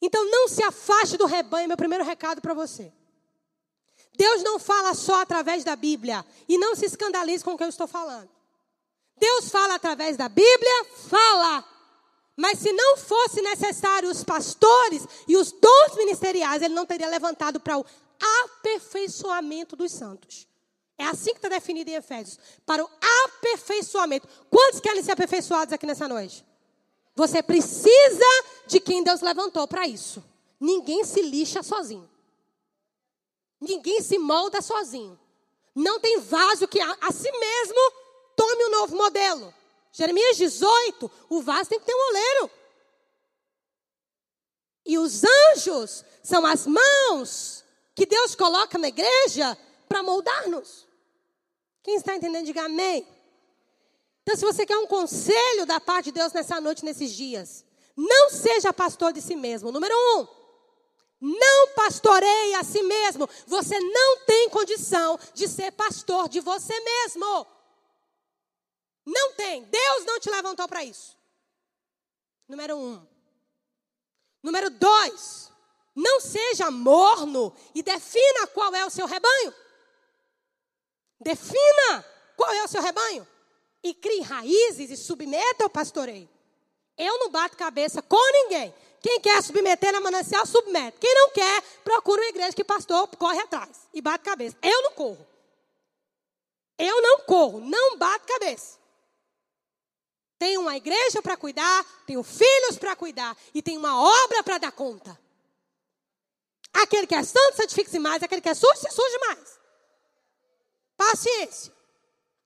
Então, 0.00 0.24
não 0.30 0.46
se 0.46 0.62
afaste 0.62 1.16
do 1.16 1.26
rebanho, 1.26 1.68
meu 1.68 1.76
primeiro 1.76 2.04
recado 2.04 2.40
para 2.40 2.54
você. 2.54 2.92
Deus 4.16 4.42
não 4.42 4.58
fala 4.58 4.94
só 4.94 5.22
através 5.22 5.64
da 5.64 5.74
Bíblia. 5.74 6.24
E 6.48 6.56
não 6.58 6.76
se 6.76 6.86
escandalize 6.86 7.42
com 7.42 7.54
o 7.54 7.58
que 7.58 7.64
eu 7.64 7.68
estou 7.68 7.88
falando. 7.88 8.28
Deus 9.16 9.48
fala 9.48 9.74
através 9.74 10.16
da 10.16 10.28
Bíblia, 10.28 10.84
fala. 11.08 11.64
Mas 12.36 12.58
se 12.58 12.72
não 12.72 12.96
fosse 12.96 13.40
necessário 13.40 14.10
os 14.10 14.22
pastores 14.22 15.06
e 15.26 15.36
os 15.36 15.52
dons 15.52 15.96
ministeriais, 15.96 16.62
ele 16.62 16.74
não 16.74 16.84
teria 16.86 17.08
levantado 17.08 17.60
para 17.60 17.78
o 17.78 17.86
aperfeiçoamento 18.44 19.76
dos 19.76 19.92
santos. 19.92 20.46
É 20.96 21.04
assim 21.04 21.32
que 21.32 21.38
está 21.38 21.48
definido 21.48 21.90
em 21.90 21.94
Efésios. 21.94 22.38
Para 22.64 22.84
o 22.84 22.90
aperfeiçoamento. 23.24 24.28
Quantos 24.48 24.80
querem 24.80 25.02
ser 25.02 25.12
aperfeiçoados 25.12 25.72
aqui 25.72 25.86
nessa 25.86 26.08
noite? 26.08 26.44
Você 27.16 27.42
precisa 27.42 28.44
de 28.66 28.80
quem 28.80 29.02
Deus 29.02 29.20
levantou 29.20 29.66
para 29.66 29.86
isso. 29.86 30.22
Ninguém 30.60 31.04
se 31.04 31.22
lixa 31.22 31.62
sozinho. 31.62 32.08
Ninguém 33.60 34.00
se 34.00 34.18
molda 34.18 34.60
sozinho. 34.60 35.18
Não 35.74 35.98
tem 35.98 36.20
vaso 36.20 36.68
que 36.68 36.80
a, 36.80 36.96
a 37.00 37.12
si 37.12 37.30
mesmo 37.30 37.92
tome 38.36 38.64
um 38.66 38.70
novo 38.70 38.96
modelo. 38.96 39.52
Jeremias 39.92 40.36
18, 40.36 41.10
o 41.28 41.42
vaso 41.42 41.70
tem 41.70 41.78
que 41.78 41.86
ter 41.86 41.94
um 41.94 42.08
oleiro. 42.10 42.50
E 44.86 44.98
os 44.98 45.22
anjos 45.24 46.04
são 46.22 46.44
as 46.44 46.66
mãos 46.66 47.63
que 47.94 48.06
Deus 48.06 48.34
coloca 48.34 48.76
na 48.78 48.88
igreja 48.88 49.56
para 49.88 50.02
moldar-nos. 50.02 50.86
Quem 51.82 51.96
está 51.96 52.16
entendendo, 52.16 52.46
diga 52.46 52.64
amém. 52.64 53.06
Então, 54.22 54.36
se 54.36 54.44
você 54.44 54.64
quer 54.64 54.78
um 54.78 54.86
conselho 54.86 55.66
da 55.66 55.78
parte 55.78 56.06
de 56.06 56.12
Deus 56.12 56.32
nessa 56.32 56.60
noite, 56.60 56.84
nesses 56.84 57.12
dias, 57.12 57.64
não 57.96 58.30
seja 58.30 58.72
pastor 58.72 59.12
de 59.12 59.20
si 59.20 59.36
mesmo. 59.36 59.70
Número 59.70 59.94
um, 59.94 60.26
não 61.20 61.68
pastoreie 61.74 62.54
a 62.54 62.64
si 62.64 62.82
mesmo. 62.82 63.28
Você 63.46 63.78
não 63.78 64.24
tem 64.26 64.48
condição 64.48 65.18
de 65.32 65.46
ser 65.46 65.72
pastor 65.72 66.28
de 66.28 66.40
você 66.40 66.78
mesmo. 66.80 67.46
Não 69.06 69.32
tem. 69.32 69.64
Deus 69.64 70.04
não 70.06 70.18
te 70.18 70.30
levantou 70.30 70.66
para 70.66 70.82
isso. 70.82 71.16
Número 72.48 72.76
um. 72.76 73.06
Número 74.42 74.70
dois. 74.70 75.50
Não 75.94 76.20
seja 76.20 76.70
morno 76.70 77.54
e 77.74 77.82
defina 77.82 78.46
qual 78.48 78.74
é 78.74 78.84
o 78.84 78.90
seu 78.90 79.06
rebanho. 79.06 79.54
Defina 81.20 82.04
qual 82.36 82.52
é 82.52 82.64
o 82.64 82.68
seu 82.68 82.82
rebanho. 82.82 83.26
E 83.82 83.94
crie 83.94 84.22
raízes 84.22 84.90
e 84.90 84.96
submeta 84.96 85.64
ao 85.64 85.70
pastoreio. 85.70 86.28
Eu 86.96 87.18
não 87.18 87.30
bato 87.30 87.56
cabeça 87.56 88.02
com 88.02 88.32
ninguém. 88.32 88.74
Quem 89.00 89.20
quer 89.20 89.42
submeter 89.42 89.92
na 89.92 90.00
manancial, 90.00 90.46
submete. 90.46 90.98
Quem 90.98 91.14
não 91.14 91.30
quer, 91.30 91.62
procura 91.84 92.22
uma 92.22 92.28
igreja 92.28 92.54
que 92.54 92.64
pastor 92.64 93.06
corre 93.18 93.38
atrás 93.40 93.86
e 93.92 94.00
bate 94.00 94.24
cabeça. 94.24 94.56
Eu 94.62 94.82
não 94.82 94.92
corro. 94.92 95.26
Eu 96.78 97.02
não 97.02 97.20
corro, 97.20 97.60
não 97.60 97.96
bato 97.98 98.26
cabeça. 98.26 98.78
Tenho 100.38 100.62
uma 100.62 100.76
igreja 100.76 101.22
para 101.22 101.36
cuidar, 101.36 101.84
tenho 102.06 102.22
filhos 102.22 102.76
para 102.78 102.96
cuidar 102.96 103.36
e 103.54 103.62
tenho 103.62 103.78
uma 103.78 104.00
obra 104.00 104.42
para 104.42 104.58
dar 104.58 104.72
conta. 104.72 105.18
Aquele 106.74 107.06
que 107.06 107.14
é 107.14 107.22
santo, 107.22 107.56
santifique-se 107.56 107.98
mais. 108.00 108.22
Aquele 108.22 108.40
que 108.40 108.48
é 108.48 108.54
sujo, 108.54 108.76
se 108.76 108.90
suje 108.90 109.18
mais. 109.18 109.60
Paciência. 110.96 111.72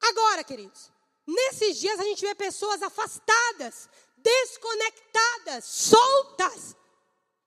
Agora, 0.01 0.45
queridos, 0.45 0.93
nesses 1.27 1.79
dias 1.79 1.99
a 1.99 2.05
gente 2.05 2.25
vê 2.25 2.35
pessoas 2.35 2.83
afastadas, 2.83 3.89
desconectadas, 4.17 5.65
soltas. 5.65 6.77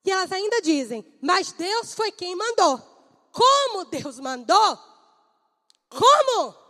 E 0.04 0.12
elas 0.12 0.32
ainda 0.32 0.62
dizem: 0.62 1.06
Mas 1.22 1.52
Deus 1.52 1.94
foi 1.94 2.12
quem 2.12 2.36
mandou. 2.36 2.80
Como 3.32 3.86
Deus 3.86 4.20
mandou? 4.20 4.80
Como? 5.88 6.62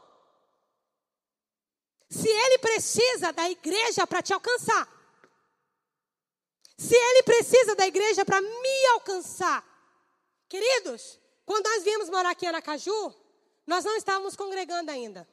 Se 2.10 2.28
Ele 2.28 2.58
precisa 2.58 3.32
da 3.32 3.50
igreja 3.50 4.06
para 4.06 4.22
te 4.22 4.34
alcançar. 4.34 4.88
Se 6.78 6.94
Ele 6.94 7.24
precisa 7.24 7.76
da 7.76 7.88
igreja 7.88 8.26
para 8.26 8.42
me 8.42 8.86
alcançar. 8.94 9.71
Queridos, 10.52 11.18
quando 11.46 11.66
nós 11.66 11.82
viemos 11.82 12.10
morar 12.10 12.32
aqui 12.32 12.44
em 12.44 12.50
Aracaju, 12.50 13.16
nós 13.66 13.86
não 13.86 13.96
estávamos 13.96 14.36
congregando 14.36 14.92
ainda. 14.92 15.26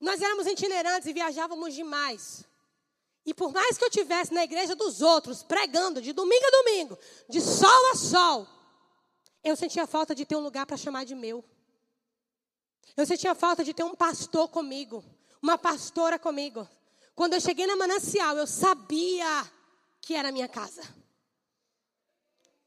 Nós 0.00 0.20
éramos 0.20 0.48
itinerantes 0.48 1.06
e 1.06 1.12
viajávamos 1.12 1.72
demais. 1.72 2.44
E 3.24 3.32
por 3.32 3.52
mais 3.52 3.78
que 3.78 3.84
eu 3.84 3.90
tivesse 3.90 4.34
na 4.34 4.42
igreja 4.42 4.74
dos 4.74 5.00
outros, 5.00 5.44
pregando 5.44 6.02
de 6.02 6.12
domingo 6.12 6.44
a 6.44 6.50
domingo, 6.50 6.98
de 7.28 7.40
sol 7.40 7.90
a 7.92 7.94
sol, 7.94 8.48
eu 9.44 9.54
sentia 9.54 9.86
falta 9.86 10.12
de 10.12 10.26
ter 10.26 10.34
um 10.34 10.42
lugar 10.42 10.66
para 10.66 10.76
chamar 10.76 11.04
de 11.04 11.14
meu. 11.14 11.44
Eu 12.96 13.06
sentia 13.06 13.32
falta 13.32 13.62
de 13.62 13.72
ter 13.72 13.84
um 13.84 13.94
pastor 13.94 14.48
comigo, 14.48 15.04
uma 15.40 15.56
pastora 15.56 16.18
comigo. 16.18 16.68
Quando 17.14 17.34
eu 17.34 17.40
cheguei 17.40 17.64
na 17.64 17.76
manancial, 17.76 18.36
eu 18.36 18.46
sabia 18.48 19.48
que 20.00 20.16
era 20.16 20.32
minha 20.32 20.48
casa. 20.48 20.82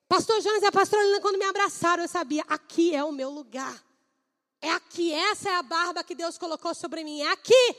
Pastor 0.08 0.42
Jonas 0.42 0.64
e 0.64 0.66
a 0.66 0.72
pastora 0.72 1.04
Lina, 1.04 1.20
quando 1.20 1.38
me 1.38 1.46
abraçaram, 1.46 2.04
eu 2.04 2.08
sabia, 2.08 2.44
aqui 2.48 2.96
é 2.96 3.04
o 3.04 3.12
meu 3.12 3.30
lugar. 3.30 3.84
É 4.62 4.72
aqui, 4.72 5.14
essa 5.14 5.50
é 5.50 5.56
a 5.56 5.62
barba 5.62 6.04
que 6.04 6.16
Deus 6.16 6.38
colocou 6.38 6.74
sobre 6.74 7.04
mim, 7.04 7.22
é 7.22 7.32
aqui. 7.32 7.76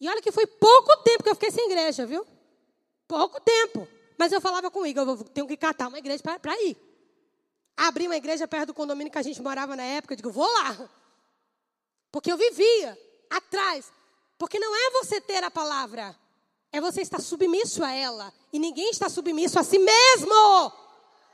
E 0.00 0.08
olha 0.08 0.20
que 0.20 0.32
foi 0.32 0.46
pouco 0.46 0.96
tempo 0.98 1.22
que 1.22 1.30
eu 1.30 1.34
fiquei 1.34 1.50
sem 1.50 1.66
igreja, 1.66 2.06
viu? 2.06 2.26
Pouco 3.06 3.40
tempo. 3.40 3.86
Mas 4.18 4.32
eu 4.32 4.40
falava 4.40 4.70
comigo, 4.70 5.00
eu 5.00 5.24
tenho 5.24 5.46
que 5.46 5.56
catar 5.56 5.88
uma 5.88 5.98
igreja 5.98 6.22
para 6.22 6.60
ir. 6.62 6.76
Abri 7.76 8.06
uma 8.06 8.16
igreja 8.16 8.46
perto 8.48 8.68
do 8.68 8.74
condomínio 8.74 9.12
que 9.12 9.18
a 9.18 9.22
gente 9.22 9.40
morava 9.40 9.76
na 9.76 9.84
época, 9.84 10.12
eu 10.12 10.16
digo, 10.16 10.30
vou 10.30 10.46
lá. 10.46 10.90
Porque 12.10 12.30
eu 12.30 12.36
vivia 12.36 12.98
atrás. 13.30 13.90
Porque 14.36 14.58
não 14.58 14.74
é 14.74 14.90
você 15.02 15.20
ter 15.20 15.44
a 15.44 15.50
palavra, 15.50 16.16
é 16.72 16.80
você 16.80 17.00
estar 17.00 17.20
submisso 17.20 17.82
a 17.84 17.92
ela. 17.92 18.32
E 18.52 18.58
ninguém 18.58 18.90
está 18.90 19.08
submisso 19.08 19.58
a 19.58 19.62
si 19.62 19.78
mesmo. 19.78 20.72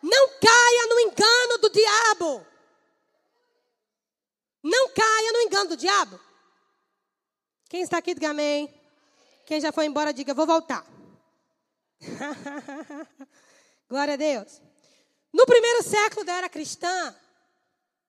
Não 0.02 0.28
caia 0.40 0.86
no 0.88 1.00
engano 1.00 1.58
do 1.58 1.70
diabo. 1.70 2.46
Não 4.62 4.88
caia 4.90 5.32
no 5.32 5.40
engano 5.42 5.70
do 5.70 5.76
diabo. 5.76 6.20
Quem 7.68 7.82
está 7.82 7.98
aqui, 7.98 8.14
diga 8.14 8.30
amém. 8.30 8.72
Quem 9.44 9.60
já 9.60 9.72
foi 9.72 9.86
embora, 9.86 10.12
diga, 10.12 10.34
vou 10.34 10.46
voltar. 10.46 10.84
Glória 13.88 14.14
a 14.14 14.16
Deus. 14.16 14.60
No 15.32 15.44
primeiro 15.46 15.82
século 15.82 16.24
da 16.24 16.34
era 16.34 16.48
cristã, 16.48 17.14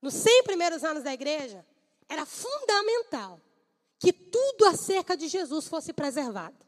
nos 0.01 0.13
100 0.13 0.43
primeiros 0.43 0.83
anos 0.83 1.03
da 1.03 1.13
igreja, 1.13 1.65
era 2.07 2.25
fundamental 2.25 3.41
que 3.99 4.13
tudo 4.13 4.65
acerca 4.65 5.17
de 5.17 5.27
Jesus 5.27 5.67
fosse 5.67 5.91
preservado. 5.91 6.66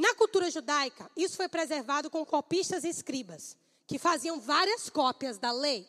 Na 0.00 0.14
cultura 0.14 0.50
judaica, 0.50 1.10
isso 1.14 1.36
foi 1.36 1.46
preservado 1.46 2.08
com 2.08 2.24
copistas 2.24 2.84
e 2.84 2.88
escribas, 2.88 3.54
que 3.86 3.98
faziam 3.98 4.40
várias 4.40 4.88
cópias 4.88 5.36
da 5.36 5.52
lei. 5.52 5.86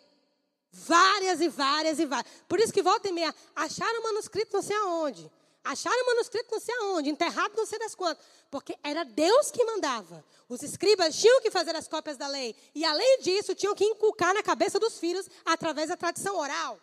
Várias 0.69 1.39
e 1.39 1.47
várias 1.47 1.97
e 1.97 2.05
várias. 2.05 2.29
Por 2.45 2.59
isso 2.59 2.73
que 2.73 2.81
volta 2.81 3.07
e 3.07 3.13
meia, 3.13 3.33
acharam 3.55 4.03
manuscrito 4.03 4.53
não 4.53 4.61
sei 4.61 4.75
aonde. 4.75 5.31
Acharam 5.63 6.05
manuscrito 6.07 6.49
não 6.51 6.59
sei 6.59 6.75
aonde, 6.75 7.09
enterrado 7.09 7.53
não 7.55 7.65
sei 7.65 7.79
das 7.79 7.95
quantas. 7.95 8.21
Porque 8.49 8.77
era 8.83 9.05
Deus 9.05 9.49
que 9.49 9.63
mandava. 9.63 10.25
Os 10.49 10.61
escribas 10.61 11.15
tinham 11.15 11.39
que 11.39 11.49
fazer 11.49 11.73
as 11.73 11.87
cópias 11.87 12.17
da 12.17 12.27
lei. 12.27 12.53
E 12.75 12.83
além 12.83 13.21
disso, 13.21 13.55
tinham 13.55 13.73
que 13.73 13.85
inculcar 13.85 14.33
na 14.33 14.43
cabeça 14.43 14.77
dos 14.77 14.99
filhos 14.99 15.29
através 15.45 15.87
da 15.87 15.95
tradição 15.95 16.37
oral. 16.37 16.77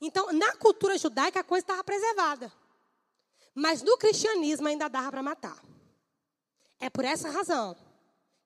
Então, 0.00 0.32
na 0.32 0.54
cultura 0.54 0.96
judaica, 0.96 1.40
a 1.40 1.44
coisa 1.44 1.64
estava 1.64 1.82
preservada. 1.82 2.52
Mas 3.52 3.82
no 3.82 3.98
cristianismo 3.98 4.68
ainda 4.68 4.86
dava 4.86 5.10
para 5.10 5.24
matar. 5.24 5.60
É 6.80 6.88
por 6.88 7.04
essa 7.04 7.30
razão 7.30 7.76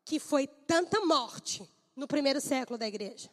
que 0.05 0.19
foi 0.19 0.47
tanta 0.47 1.01
morte 1.05 1.69
no 1.95 2.07
primeiro 2.07 2.41
século 2.41 2.79
da 2.79 2.89
igreja. 2.89 3.31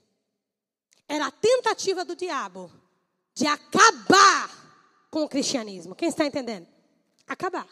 Era 1.07 1.27
a 1.27 1.31
tentativa 1.31 2.05
do 2.05 2.15
diabo 2.15 2.71
de 3.33 3.47
acabar 3.47 4.49
com 5.09 5.23
o 5.23 5.29
cristianismo. 5.29 5.95
Quem 5.95 6.09
está 6.09 6.25
entendendo? 6.25 6.67
Acabar. 7.25 7.67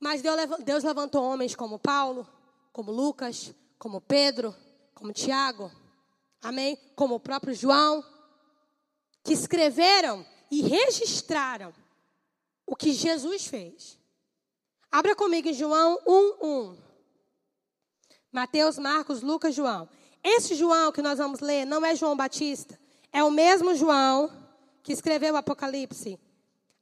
Mas 0.00 0.22
Deus 0.64 0.84
levantou 0.84 1.22
homens 1.22 1.54
como 1.54 1.78
Paulo, 1.78 2.26
como 2.72 2.92
Lucas, 2.92 3.52
como 3.78 4.00
Pedro, 4.00 4.54
como 4.94 5.12
Tiago, 5.12 5.70
amém? 6.40 6.78
Como 6.94 7.16
o 7.16 7.20
próprio 7.20 7.54
João, 7.54 8.04
que 9.22 9.32
escreveram 9.32 10.24
e 10.50 10.62
registraram 10.62 11.74
o 12.66 12.76
que 12.76 12.92
Jesus 12.92 13.46
fez. 13.46 13.98
Abra 14.94 15.16
comigo 15.16 15.48
em 15.48 15.52
João 15.52 15.98
1:1. 16.06 16.78
Mateus, 18.30 18.78
Marcos, 18.78 19.22
Lucas, 19.22 19.52
João. 19.52 19.88
Esse 20.22 20.54
João 20.54 20.92
que 20.92 21.02
nós 21.02 21.18
vamos 21.18 21.40
ler 21.40 21.64
não 21.64 21.84
é 21.84 21.96
João 21.96 22.16
Batista, 22.16 22.78
é 23.12 23.20
o 23.24 23.28
mesmo 23.28 23.74
João 23.74 24.30
que 24.84 24.92
escreveu 24.92 25.34
o 25.34 25.36
Apocalipse. 25.36 26.16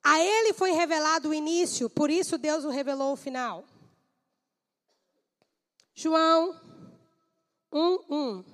A 0.05 0.21
ele 0.21 0.53
foi 0.53 0.73
revelado 0.73 1.31
o 1.31 1.35
início, 1.35 1.89
por 1.89 2.11
isso 2.11 2.37
Deus 2.37 2.65
o 2.65 2.69
revelou 2.69 3.15
o 3.15 3.17
final. 3.17 3.65
João 5.95 6.61
1, 7.73 7.99
1. 8.11 8.45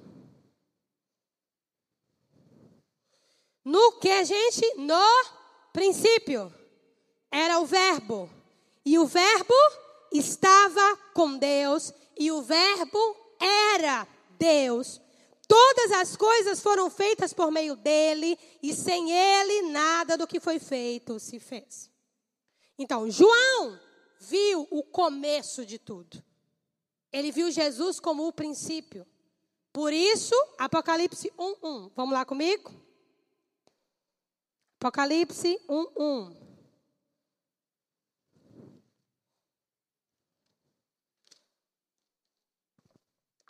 No 3.65 3.99
que, 3.99 4.25
gente? 4.25 4.77
No 4.77 5.03
princípio. 5.73 6.55
Era 7.29 7.59
o 7.59 7.67
Verbo. 7.67 8.38
E 8.89 8.99
o 8.99 9.05
Verbo 9.07 9.55
estava 10.11 10.97
com 11.13 11.37
Deus. 11.37 11.93
E 12.19 12.33
o 12.33 12.41
Verbo 12.41 12.99
era 13.39 14.09
Deus. 14.39 14.99
Todas 15.47 15.93
as 15.93 16.17
coisas 16.17 16.63
foram 16.63 16.89
feitas 16.89 17.35
por 17.35 17.51
meio 17.51 17.77
dele, 17.77 18.39
e 18.63 18.73
sem 18.73 19.13
ele 19.13 19.71
nada 19.71 20.17
do 20.17 20.27
que 20.27 20.41
foi 20.41 20.59
feito 20.59 21.21
se 21.21 21.39
fez. 21.39 21.91
Então, 22.79 23.11
João 23.11 23.79
viu 24.21 24.67
o 24.71 24.83
começo 24.83 25.67
de 25.67 25.79
tudo. 25.79 26.25
Ele 27.13 27.31
viu 27.31 27.51
Jesus 27.51 28.01
como 28.01 28.27
o 28.27 28.33
princípio. 28.33 29.07
Por 29.71 29.93
isso, 29.93 30.35
Apocalipse 30.57 31.31
1:1. 31.37 31.93
Vamos 31.95 32.15
lá 32.15 32.25
comigo? 32.25 32.73
Apocalipse 34.81 35.61
1:1. 35.69 36.48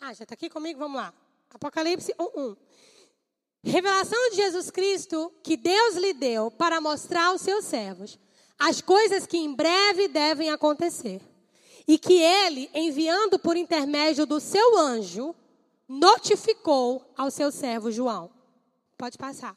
Ah, 0.00 0.14
já 0.14 0.22
está 0.22 0.34
aqui 0.34 0.48
comigo? 0.48 0.78
Vamos 0.78 0.96
lá. 0.96 1.12
Apocalipse 1.50 2.14
1:1. 2.18 2.56
Revelação 3.64 4.30
de 4.30 4.36
Jesus 4.36 4.70
Cristo 4.70 5.32
que 5.42 5.56
Deus 5.56 5.96
lhe 5.96 6.14
deu 6.14 6.50
para 6.50 6.80
mostrar 6.80 7.26
aos 7.26 7.40
seus 7.40 7.64
servos 7.64 8.18
as 8.58 8.80
coisas 8.80 9.26
que 9.26 9.36
em 9.36 9.52
breve 9.54 10.08
devem 10.08 10.50
acontecer. 10.50 11.20
E 11.86 11.98
que 11.98 12.14
ele, 12.14 12.70
enviando 12.74 13.38
por 13.38 13.56
intermédio 13.56 14.26
do 14.26 14.38
seu 14.38 14.76
anjo, 14.76 15.34
notificou 15.88 17.02
ao 17.16 17.30
seu 17.30 17.50
servo 17.50 17.90
João. 17.90 18.30
Pode 18.96 19.16
passar. 19.16 19.56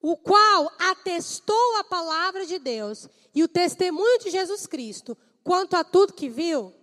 O 0.00 0.16
qual 0.16 0.70
atestou 0.78 1.76
a 1.76 1.84
palavra 1.84 2.44
de 2.44 2.58
Deus 2.58 3.08
e 3.34 3.42
o 3.42 3.48
testemunho 3.48 4.18
de 4.18 4.30
Jesus 4.30 4.66
Cristo 4.66 5.16
quanto 5.44 5.76
a 5.76 5.84
tudo 5.84 6.12
que 6.12 6.28
viu. 6.28 6.74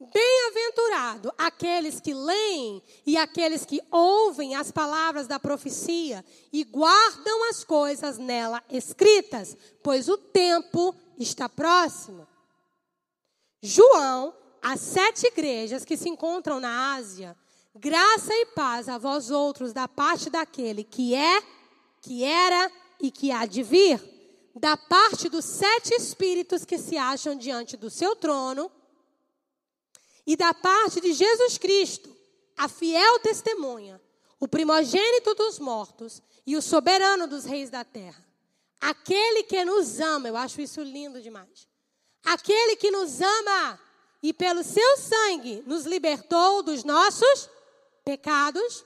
Bem-aventurado 0.00 1.30
aqueles 1.36 2.00
que 2.00 2.14
leem 2.14 2.82
e 3.04 3.18
aqueles 3.18 3.66
que 3.66 3.82
ouvem 3.90 4.54
as 4.54 4.70
palavras 4.70 5.26
da 5.26 5.38
profecia 5.38 6.24
e 6.50 6.64
guardam 6.64 7.50
as 7.50 7.62
coisas 7.64 8.16
nela 8.16 8.62
escritas, 8.70 9.54
pois 9.82 10.08
o 10.08 10.16
tempo 10.16 10.94
está 11.18 11.50
próximo. 11.50 12.26
João, 13.62 14.34
as 14.62 14.80
sete 14.80 15.26
igrejas 15.26 15.84
que 15.84 15.98
se 15.98 16.08
encontram 16.08 16.60
na 16.60 16.94
Ásia, 16.94 17.36
graça 17.74 18.32
e 18.32 18.46
paz 18.46 18.88
a 18.88 18.96
vós 18.96 19.30
outros 19.30 19.74
da 19.74 19.86
parte 19.86 20.30
daquele 20.30 20.82
que 20.82 21.14
é, 21.14 21.42
que 22.00 22.24
era 22.24 22.72
e 22.98 23.10
que 23.10 23.30
há 23.30 23.44
de 23.44 23.62
vir, 23.62 24.00
da 24.54 24.78
parte 24.78 25.28
dos 25.28 25.44
sete 25.44 25.92
espíritos 25.92 26.64
que 26.64 26.78
se 26.78 26.96
acham 26.96 27.36
diante 27.36 27.76
do 27.76 27.90
seu 27.90 28.16
trono 28.16 28.72
e 30.26 30.36
da 30.36 30.52
parte 30.54 31.00
de 31.00 31.12
Jesus 31.12 31.58
Cristo, 31.58 32.14
a 32.56 32.68
fiel 32.68 33.18
testemunha, 33.20 34.00
o 34.38 34.46
primogênito 34.46 35.34
dos 35.34 35.58
mortos 35.58 36.22
e 36.46 36.56
o 36.56 36.62
soberano 36.62 37.26
dos 37.26 37.44
reis 37.44 37.70
da 37.70 37.84
terra. 37.84 38.24
Aquele 38.80 39.42
que 39.42 39.64
nos 39.64 40.00
ama, 40.00 40.28
eu 40.28 40.36
acho 40.36 40.60
isso 40.60 40.82
lindo 40.82 41.20
demais. 41.20 41.68
Aquele 42.24 42.76
que 42.76 42.90
nos 42.90 43.20
ama 43.20 43.80
e 44.22 44.32
pelo 44.32 44.62
seu 44.62 44.96
sangue 44.96 45.62
nos 45.66 45.84
libertou 45.84 46.62
dos 46.62 46.84
nossos 46.84 47.48
pecados 48.04 48.84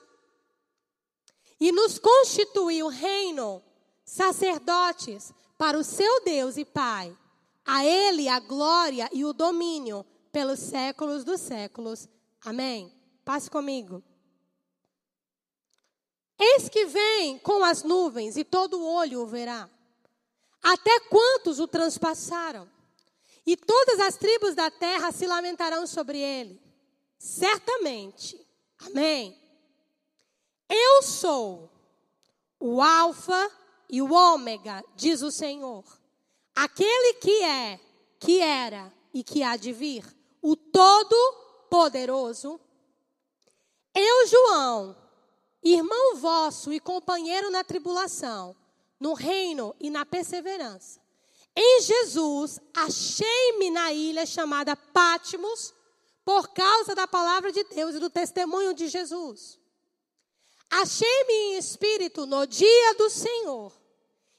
e 1.59 1.71
nos 1.71 1.97
constituiu 1.97 2.87
reino, 2.87 3.63
sacerdotes 4.03 5.33
para 5.57 5.77
o 5.77 5.83
seu 5.83 6.23
Deus 6.23 6.57
e 6.57 6.65
Pai. 6.65 7.15
A 7.65 7.85
ele 7.85 8.27
a 8.27 8.39
glória 8.39 9.09
e 9.11 9.25
o 9.25 9.33
domínio 9.33 10.05
pelos 10.35 10.59
séculos 10.59 11.23
dos 11.23 11.39
séculos. 11.39 12.09
Amém. 12.43 12.93
Passe 13.23 13.49
comigo. 13.49 14.03
Eis 16.37 16.67
que 16.67 16.83
vem 16.87 17.39
com 17.39 17.63
as 17.63 17.83
nuvens 17.83 18.35
e 18.35 18.43
todo 18.43 18.85
olho 18.85 19.21
o 19.21 19.25
verá. 19.25 19.69
Até 20.61 20.99
quantos 21.09 21.61
o 21.61 21.69
transpassaram? 21.69 22.69
E 23.45 23.55
todas 23.55 24.01
as 24.01 24.17
tribos 24.17 24.53
da 24.53 24.69
terra 24.69 25.09
se 25.13 25.25
lamentarão 25.25 25.87
sobre 25.87 26.19
ele. 26.19 26.61
Certamente. 27.17 28.37
Amém. 28.79 29.41
Eu 30.67 31.01
sou 31.01 31.71
o 32.59 32.81
Alfa 32.81 33.49
e 33.89 34.01
o 34.01 34.11
Ômega, 34.11 34.83
diz 34.97 35.21
o 35.21 35.31
Senhor. 35.31 35.85
Aquele 36.53 37.13
que 37.21 37.41
é, 37.41 37.79
que 38.19 38.41
era 38.41 38.91
e 39.13 39.23
que 39.23 39.41
há 39.41 39.55
de 39.55 39.71
vir 39.71 40.03
o 40.45 40.55
Todo-Poderoso, 40.55 42.61
eu, 43.95 44.27
João, 44.27 44.95
irmão 45.63 46.17
vosso 46.17 46.71
e 46.71 46.79
companheiro 46.79 47.49
na 47.49 47.63
tribulação, 47.63 48.55
no 48.99 49.15
reino 49.15 49.75
e 49.79 49.89
na 49.89 50.05
perseverança, 50.05 51.01
em 51.55 51.81
Jesus 51.81 52.59
achei-me 52.75 53.71
na 53.71 53.91
ilha 53.91 54.23
chamada 54.23 54.75
Pátimos, 54.75 55.73
por 56.23 56.49
causa 56.49 56.93
da 56.93 57.07
palavra 57.07 57.51
de 57.51 57.63
Deus 57.63 57.95
e 57.95 57.99
do 57.99 58.11
testemunho 58.11 58.75
de 58.75 58.87
Jesus. 58.87 59.59
Achei-me 60.69 61.33
em 61.33 61.57
espírito 61.57 62.27
no 62.27 62.45
dia 62.45 62.93
do 62.99 63.09
Senhor 63.09 63.73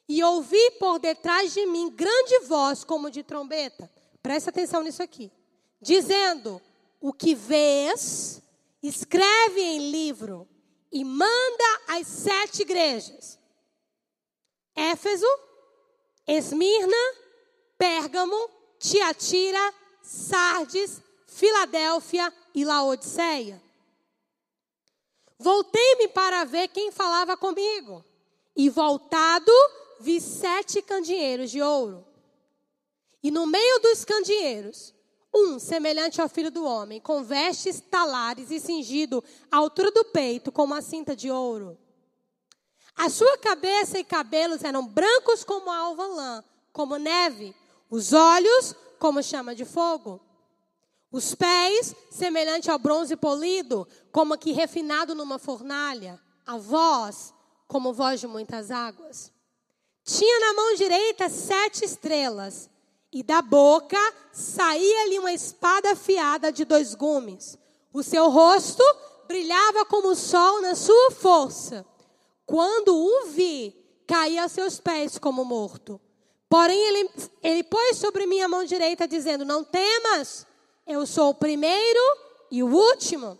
e 0.08 0.22
ouvi 0.22 0.70
por 0.78 1.00
detrás 1.00 1.52
de 1.52 1.66
mim 1.66 1.90
grande 1.90 2.38
voz 2.46 2.84
como 2.84 3.10
de 3.10 3.24
trombeta. 3.24 3.90
Presta 4.22 4.50
atenção 4.50 4.82
nisso 4.82 5.02
aqui 5.02 5.32
dizendo: 5.86 6.60
O 7.00 7.12
que 7.12 7.34
vês, 7.34 8.42
escreve 8.82 9.60
em 9.60 9.90
livro 9.90 10.48
e 10.90 11.04
manda 11.04 11.80
às 11.86 12.06
sete 12.08 12.62
igrejas: 12.62 13.38
Éfeso, 14.74 15.26
Esmirna, 16.26 16.96
Pérgamo, 17.78 18.50
Tiatira, 18.80 19.74
Sardes, 20.02 21.00
Filadélfia 21.26 22.32
e 22.52 22.64
Laodiceia. 22.64 23.62
Voltei-me 25.38 26.08
para 26.08 26.44
ver 26.44 26.68
quem 26.68 26.90
falava 26.90 27.36
comigo, 27.36 28.04
e 28.56 28.68
voltado 28.68 29.52
vi 30.00 30.20
sete 30.20 30.82
candeeiros 30.82 31.50
de 31.50 31.62
ouro. 31.62 32.04
E 33.22 33.30
no 33.30 33.46
meio 33.46 33.80
dos 33.80 34.04
candeeiros, 34.04 34.95
um, 35.36 35.58
semelhante 35.58 36.20
ao 36.20 36.28
filho 36.28 36.50
do 36.50 36.64
homem, 36.64 37.00
com 37.00 37.22
vestes 37.22 37.80
talares 37.80 38.50
e 38.50 38.58
cingido 38.58 39.22
à 39.50 39.58
altura 39.58 39.90
do 39.90 40.04
peito 40.06 40.50
com 40.50 40.64
uma 40.64 40.80
cinta 40.80 41.14
de 41.14 41.30
ouro. 41.30 41.76
A 42.96 43.10
sua 43.10 43.36
cabeça 43.36 43.98
e 43.98 44.04
cabelos 44.04 44.64
eram 44.64 44.86
brancos 44.86 45.44
como 45.44 45.70
a 45.70 45.76
alva 45.76 46.06
lã, 46.06 46.44
como 46.72 46.96
neve, 46.96 47.54
os 47.90 48.14
olhos 48.14 48.74
como 48.98 49.22
chama 49.22 49.54
de 49.54 49.66
fogo. 49.66 50.20
Os 51.12 51.34
pés, 51.34 51.94
semelhante 52.10 52.70
ao 52.70 52.78
bronze 52.78 53.14
polido, 53.16 53.86
como 54.10 54.36
que 54.38 54.52
refinado 54.52 55.14
numa 55.14 55.38
fornalha. 55.38 56.20
A 56.46 56.56
voz, 56.56 57.32
como 57.66 57.92
voz 57.92 58.20
de 58.20 58.26
muitas 58.26 58.70
águas. 58.70 59.32
Tinha 60.04 60.40
na 60.40 60.54
mão 60.54 60.74
direita 60.74 61.28
sete 61.28 61.84
estrelas 61.84 62.70
e 63.16 63.22
da 63.22 63.40
boca 63.40 63.96
saía-lhe 64.30 65.18
uma 65.18 65.32
espada 65.32 65.92
afiada 65.92 66.52
de 66.52 66.66
dois 66.66 66.94
gumes. 66.94 67.56
O 67.90 68.02
seu 68.02 68.28
rosto 68.28 68.82
brilhava 69.26 69.86
como 69.86 70.08
o 70.08 70.14
sol 70.14 70.60
na 70.60 70.74
sua 70.74 71.12
força. 71.12 71.86
Quando 72.44 72.94
o 72.94 73.28
vi, 73.28 73.74
caí 74.06 74.38
a 74.38 74.48
seus 74.48 74.78
pés 74.78 75.16
como 75.16 75.46
morto. 75.46 75.98
Porém, 76.46 76.78
ele, 76.78 77.10
ele 77.42 77.64
pôs 77.64 77.96
sobre 77.96 78.26
minha 78.26 78.46
mão 78.48 78.66
direita, 78.66 79.08
dizendo: 79.08 79.46
Não 79.46 79.64
temas, 79.64 80.46
eu 80.86 81.06
sou 81.06 81.30
o 81.30 81.34
primeiro 81.34 82.00
e 82.50 82.62
o 82.62 82.68
último. 82.68 83.38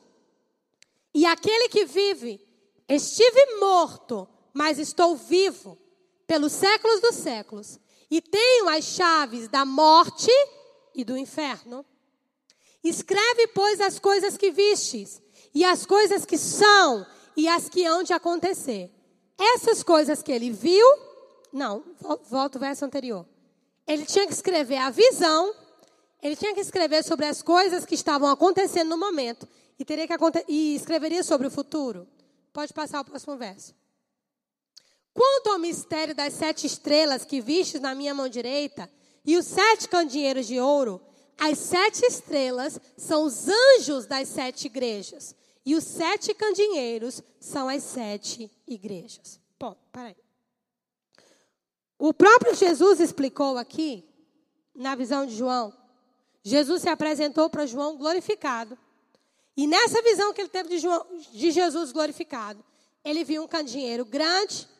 E 1.12 1.26
aquele 1.26 1.68
que 1.68 1.84
vive, 1.84 2.40
estive 2.88 3.56
morto, 3.60 4.26
mas 4.54 4.78
estou 4.78 5.14
vivo 5.14 5.76
pelos 6.26 6.52
séculos 6.52 6.98
dos 7.02 7.16
séculos 7.16 7.78
e 8.10 8.20
tenho 8.20 8.68
as 8.68 8.84
chaves 8.84 9.48
da 9.48 9.64
morte 9.64 10.30
e 10.94 11.04
do 11.04 11.16
inferno. 11.16 11.84
Escreve, 12.82 13.48
pois, 13.48 13.80
as 13.80 13.98
coisas 13.98 14.36
que 14.36 14.50
vistes, 14.50 15.20
e 15.54 15.64
as 15.64 15.84
coisas 15.84 16.24
que 16.24 16.38
são, 16.38 17.06
e 17.36 17.48
as 17.48 17.68
que 17.68 17.84
hão 17.84 18.02
de 18.02 18.12
acontecer. 18.12 18.90
Essas 19.38 19.82
coisas 19.82 20.22
que 20.22 20.32
ele 20.32 20.50
viu, 20.50 20.86
não, 21.52 21.84
volta 22.30 22.58
o 22.58 22.60
verso 22.60 22.84
anterior. 22.84 23.26
Ele 23.86 24.06
tinha 24.06 24.26
que 24.26 24.32
escrever 24.32 24.78
a 24.78 24.90
visão, 24.90 25.54
ele 26.22 26.36
tinha 26.36 26.54
que 26.54 26.60
escrever 26.60 27.04
sobre 27.04 27.26
as 27.26 27.42
coisas 27.42 27.84
que 27.84 27.94
estavam 27.94 28.28
acontecendo 28.28 28.88
no 28.88 28.98
momento, 28.98 29.48
e, 29.78 29.84
teria 29.84 30.06
que 30.06 30.14
e 30.48 30.74
escreveria 30.74 31.22
sobre 31.22 31.46
o 31.46 31.50
futuro. 31.50 32.08
Pode 32.52 32.72
passar 32.72 33.00
o 33.00 33.04
próximo 33.04 33.36
verso. 33.36 33.74
Quanto 35.16 35.48
ao 35.48 35.58
mistério 35.58 36.14
das 36.14 36.34
sete 36.34 36.66
estrelas 36.66 37.24
que 37.24 37.40
vistes 37.40 37.80
na 37.80 37.94
minha 37.94 38.12
mão 38.12 38.28
direita 38.28 38.90
e 39.24 39.38
os 39.38 39.46
sete 39.46 39.88
candeeiros 39.88 40.46
de 40.46 40.60
ouro, 40.60 41.00
as 41.38 41.58
sete 41.58 42.04
estrelas 42.04 42.78
são 42.98 43.24
os 43.24 43.48
anjos 43.48 44.04
das 44.04 44.28
sete 44.28 44.66
igrejas 44.66 45.34
e 45.64 45.74
os 45.74 45.84
sete 45.84 46.34
candeeiros 46.34 47.22
são 47.40 47.66
as 47.66 47.82
sete 47.82 48.50
igrejas. 48.68 49.40
Bom, 49.58 49.74
peraí. 49.90 50.14
O 51.98 52.12
próprio 52.12 52.54
Jesus 52.54 53.00
explicou 53.00 53.56
aqui, 53.56 54.04
na 54.74 54.94
visão 54.94 55.24
de 55.24 55.34
João, 55.34 55.72
Jesus 56.42 56.82
se 56.82 56.90
apresentou 56.90 57.48
para 57.48 57.64
João 57.64 57.96
glorificado. 57.96 58.76
E 59.56 59.66
nessa 59.66 60.02
visão 60.02 60.34
que 60.34 60.42
ele 60.42 60.50
teve 60.50 60.68
de, 60.68 60.78
João, 60.78 61.06
de 61.32 61.50
Jesus 61.50 61.90
glorificado, 61.90 62.62
ele 63.02 63.24
viu 63.24 63.42
um 63.42 63.48
candeeiro 63.48 64.04
grande. 64.04 64.75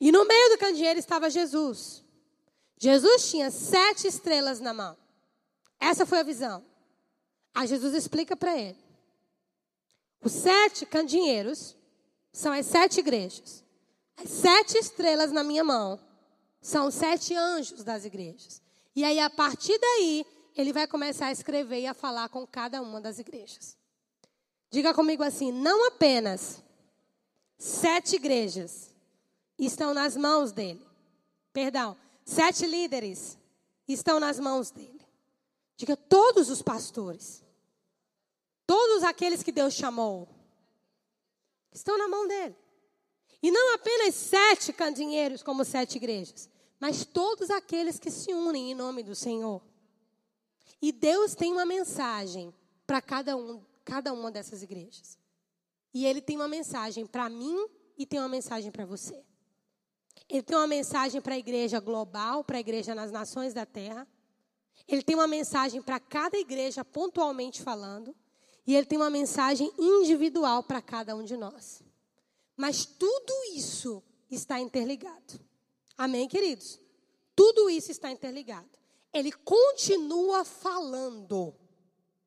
E 0.00 0.10
no 0.10 0.24
meio 0.24 0.50
do 0.50 0.58
candeeiro 0.58 0.98
estava 0.98 1.28
Jesus. 1.28 2.02
Jesus 2.78 3.30
tinha 3.30 3.50
sete 3.50 4.06
estrelas 4.06 4.58
na 4.58 4.72
mão. 4.72 4.96
Essa 5.78 6.06
foi 6.06 6.20
a 6.20 6.24
visão. 6.24 6.64
Aí 7.54 7.66
Jesus 7.66 7.94
explica 7.94 8.34
para 8.34 8.56
ele. 8.56 8.78
Os 10.22 10.32
sete 10.32 10.86
candeeiros 10.86 11.76
são 12.32 12.52
as 12.52 12.66
sete 12.66 13.00
igrejas. 13.00 13.62
As 14.16 14.30
sete 14.30 14.78
estrelas 14.78 15.32
na 15.32 15.44
minha 15.44 15.64
mão 15.64 16.00
são 16.60 16.86
os 16.86 16.94
sete 16.94 17.34
anjos 17.34 17.82
das 17.82 18.04
igrejas. 18.04 18.62
E 18.94 19.04
aí, 19.04 19.18
a 19.18 19.30
partir 19.30 19.78
daí, 19.78 20.26
ele 20.56 20.72
vai 20.72 20.86
começar 20.86 21.26
a 21.26 21.32
escrever 21.32 21.80
e 21.80 21.86
a 21.86 21.94
falar 21.94 22.28
com 22.28 22.46
cada 22.46 22.82
uma 22.82 23.00
das 23.00 23.18
igrejas. 23.18 23.76
Diga 24.70 24.92
comigo 24.92 25.22
assim: 25.22 25.52
não 25.52 25.86
apenas 25.86 26.62
sete 27.58 28.16
igrejas 28.16 28.89
estão 29.66 29.92
nas 29.94 30.16
mãos 30.16 30.52
dele. 30.52 30.86
Perdão, 31.52 31.96
sete 32.24 32.66
líderes 32.66 33.38
estão 33.86 34.20
nas 34.20 34.38
mãos 34.38 34.70
dele. 34.70 35.00
Diga 35.76 35.96
todos 35.96 36.50
os 36.50 36.62
pastores. 36.62 37.44
Todos 38.66 39.02
aqueles 39.02 39.42
que 39.42 39.50
Deus 39.50 39.74
chamou 39.74 40.28
estão 41.72 41.98
na 41.98 42.08
mão 42.08 42.26
dele. 42.26 42.56
E 43.42 43.50
não 43.50 43.74
apenas 43.74 44.14
sete 44.14 44.72
candeeiros 44.72 45.42
como 45.42 45.64
sete 45.64 45.96
igrejas, 45.96 46.48
mas 46.78 47.04
todos 47.04 47.50
aqueles 47.50 47.98
que 47.98 48.10
se 48.10 48.32
unem 48.32 48.72
em 48.72 48.74
nome 48.74 49.02
do 49.02 49.14
Senhor. 49.14 49.62
E 50.80 50.92
Deus 50.92 51.34
tem 51.34 51.52
uma 51.52 51.64
mensagem 51.64 52.54
para 52.86 53.00
cada, 53.00 53.36
um, 53.36 53.62
cada 53.84 54.12
uma 54.12 54.30
dessas 54.30 54.62
igrejas. 54.62 55.18
E 55.92 56.06
Ele 56.06 56.20
tem 56.20 56.36
uma 56.36 56.48
mensagem 56.48 57.06
para 57.06 57.28
mim 57.28 57.66
e 57.96 58.06
tem 58.06 58.18
uma 58.20 58.28
mensagem 58.28 58.70
para 58.70 58.84
você. 58.84 59.24
Ele 60.30 60.42
tem 60.42 60.56
uma 60.56 60.66
mensagem 60.68 61.20
para 61.20 61.34
a 61.34 61.38
igreja 61.38 61.80
global, 61.80 62.44
para 62.44 62.56
a 62.56 62.60
igreja 62.60 62.94
nas 62.94 63.10
nações 63.10 63.52
da 63.52 63.66
terra. 63.66 64.06
Ele 64.86 65.02
tem 65.02 65.16
uma 65.16 65.26
mensagem 65.26 65.82
para 65.82 65.98
cada 65.98 66.38
igreja, 66.38 66.84
pontualmente 66.84 67.60
falando. 67.60 68.14
E 68.64 68.76
ele 68.76 68.86
tem 68.86 68.96
uma 68.96 69.10
mensagem 69.10 69.72
individual 69.76 70.62
para 70.62 70.80
cada 70.80 71.16
um 71.16 71.24
de 71.24 71.36
nós. 71.36 71.82
Mas 72.56 72.84
tudo 72.84 73.32
isso 73.56 74.00
está 74.30 74.60
interligado. 74.60 75.40
Amém, 75.98 76.28
queridos? 76.28 76.78
Tudo 77.34 77.68
isso 77.68 77.90
está 77.90 78.10
interligado. 78.10 78.68
Ele 79.12 79.32
continua 79.32 80.44
falando. 80.44 81.52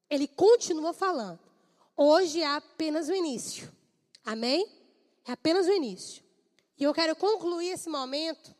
Ele 0.10 0.28
continua 0.28 0.91
falando. 0.91 1.39
Hoje 1.95 2.41
é 2.41 2.47
apenas 2.47 3.08
o 3.08 3.14
início. 3.14 3.72
Amém? 4.26 4.68
É 5.26 5.32
apenas 5.32 5.68
o 5.68 5.72
início. 5.72 6.24
E 6.78 6.84
eu 6.84 6.93
quero 6.93 7.15
concluir 7.15 7.69
esse 7.69 7.89
momento. 7.89 8.55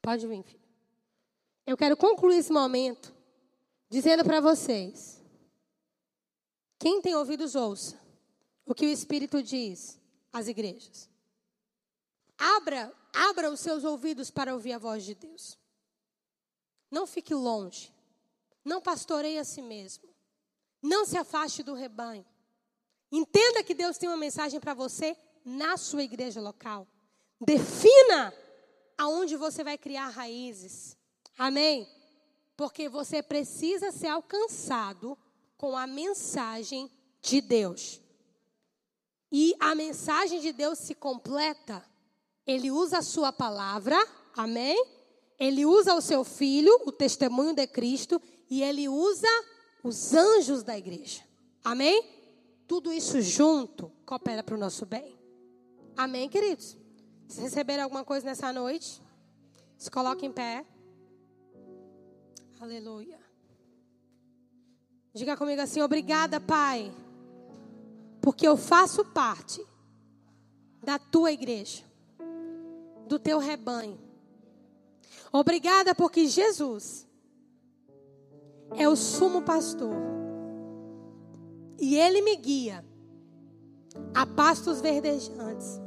Pode 0.00 0.26
vir, 0.26 0.42
filho. 0.42 0.64
Eu 1.66 1.76
quero 1.76 1.96
concluir 1.96 2.38
esse 2.38 2.52
momento 2.52 3.14
dizendo 3.88 4.24
para 4.24 4.40
vocês 4.40 5.22
quem 6.78 7.00
tem 7.00 7.14
ouvidos, 7.14 7.54
ouça 7.54 7.98
o 8.66 8.74
que 8.74 8.86
o 8.86 8.90
Espírito 8.90 9.42
diz 9.42 9.98
às 10.32 10.48
igrejas. 10.48 11.08
Abra, 12.36 12.92
abra 13.12 13.50
os 13.50 13.60
seus 13.60 13.84
ouvidos 13.84 14.30
para 14.30 14.52
ouvir 14.52 14.72
a 14.72 14.78
voz 14.78 15.04
de 15.04 15.14
Deus. 15.14 15.58
Não 16.90 17.06
fique 17.06 17.34
longe. 17.34 17.92
Não 18.64 18.80
pastoreie 18.80 19.38
a 19.38 19.44
si 19.44 19.62
mesmo. 19.62 20.08
Não 20.82 21.04
se 21.04 21.16
afaste 21.16 21.62
do 21.62 21.74
rebanho. 21.74 22.24
Entenda 23.10 23.62
que 23.62 23.74
Deus 23.74 23.96
tem 23.96 24.08
uma 24.08 24.16
mensagem 24.16 24.60
para 24.60 24.74
você 24.74 25.16
na 25.44 25.76
sua 25.76 26.02
igreja 26.02 26.40
local. 26.40 26.86
Defina 27.44 28.32
aonde 28.96 29.36
você 29.36 29.62
vai 29.62 29.76
criar 29.76 30.08
raízes. 30.08 30.96
Amém? 31.36 31.88
Porque 32.56 32.88
você 32.88 33.22
precisa 33.22 33.90
ser 33.92 34.08
alcançado 34.08 35.18
com 35.56 35.76
a 35.76 35.86
mensagem 35.86 36.90
de 37.20 37.40
Deus. 37.40 38.00
E 39.30 39.54
a 39.58 39.74
mensagem 39.74 40.40
de 40.40 40.52
Deus 40.52 40.78
se 40.78 40.94
completa. 40.94 41.84
Ele 42.46 42.70
usa 42.70 42.98
a 42.98 43.02
sua 43.02 43.32
palavra, 43.32 43.96
amém? 44.36 44.82
Ele 45.38 45.66
usa 45.66 45.94
o 45.94 46.00
seu 46.00 46.22
filho, 46.22 46.72
o 46.86 46.92
testemunho 46.92 47.54
de 47.54 47.66
Cristo, 47.66 48.22
e 48.48 48.62
ele 48.62 48.88
usa 48.88 49.28
os 49.82 50.14
anjos 50.14 50.62
da 50.62 50.78
igreja. 50.78 51.22
Amém? 51.64 52.02
Tudo 52.66 52.92
isso 52.92 53.20
junto 53.20 53.90
coopera 54.06 54.42
para 54.42 54.54
o 54.54 54.58
nosso 54.58 54.86
bem. 54.86 55.18
Amém, 55.96 56.28
queridos? 56.28 56.83
Se 57.28 57.40
receberam 57.40 57.84
alguma 57.84 58.04
coisa 58.04 58.26
nessa 58.26 58.52
noite, 58.52 59.02
se 59.76 59.90
coloque 59.90 60.24
em 60.26 60.32
pé. 60.32 60.64
Aleluia. 62.60 63.18
Diga 65.12 65.36
comigo 65.36 65.60
assim: 65.60 65.80
obrigada, 65.80 66.40
Pai, 66.40 66.92
porque 68.20 68.46
eu 68.46 68.56
faço 68.56 69.04
parte 69.04 69.64
da 70.82 70.98
tua 70.98 71.32
igreja, 71.32 71.84
do 73.06 73.18
teu 73.18 73.38
rebanho. 73.38 73.98
Obrigada 75.32 75.94
porque 75.94 76.26
Jesus 76.26 77.06
é 78.76 78.88
o 78.88 78.96
sumo 78.96 79.42
pastor 79.42 79.94
e 81.78 81.96
ele 81.96 82.22
me 82.22 82.36
guia 82.36 82.84
a 84.14 84.26
pastos 84.26 84.80
verdejantes. 84.80 85.83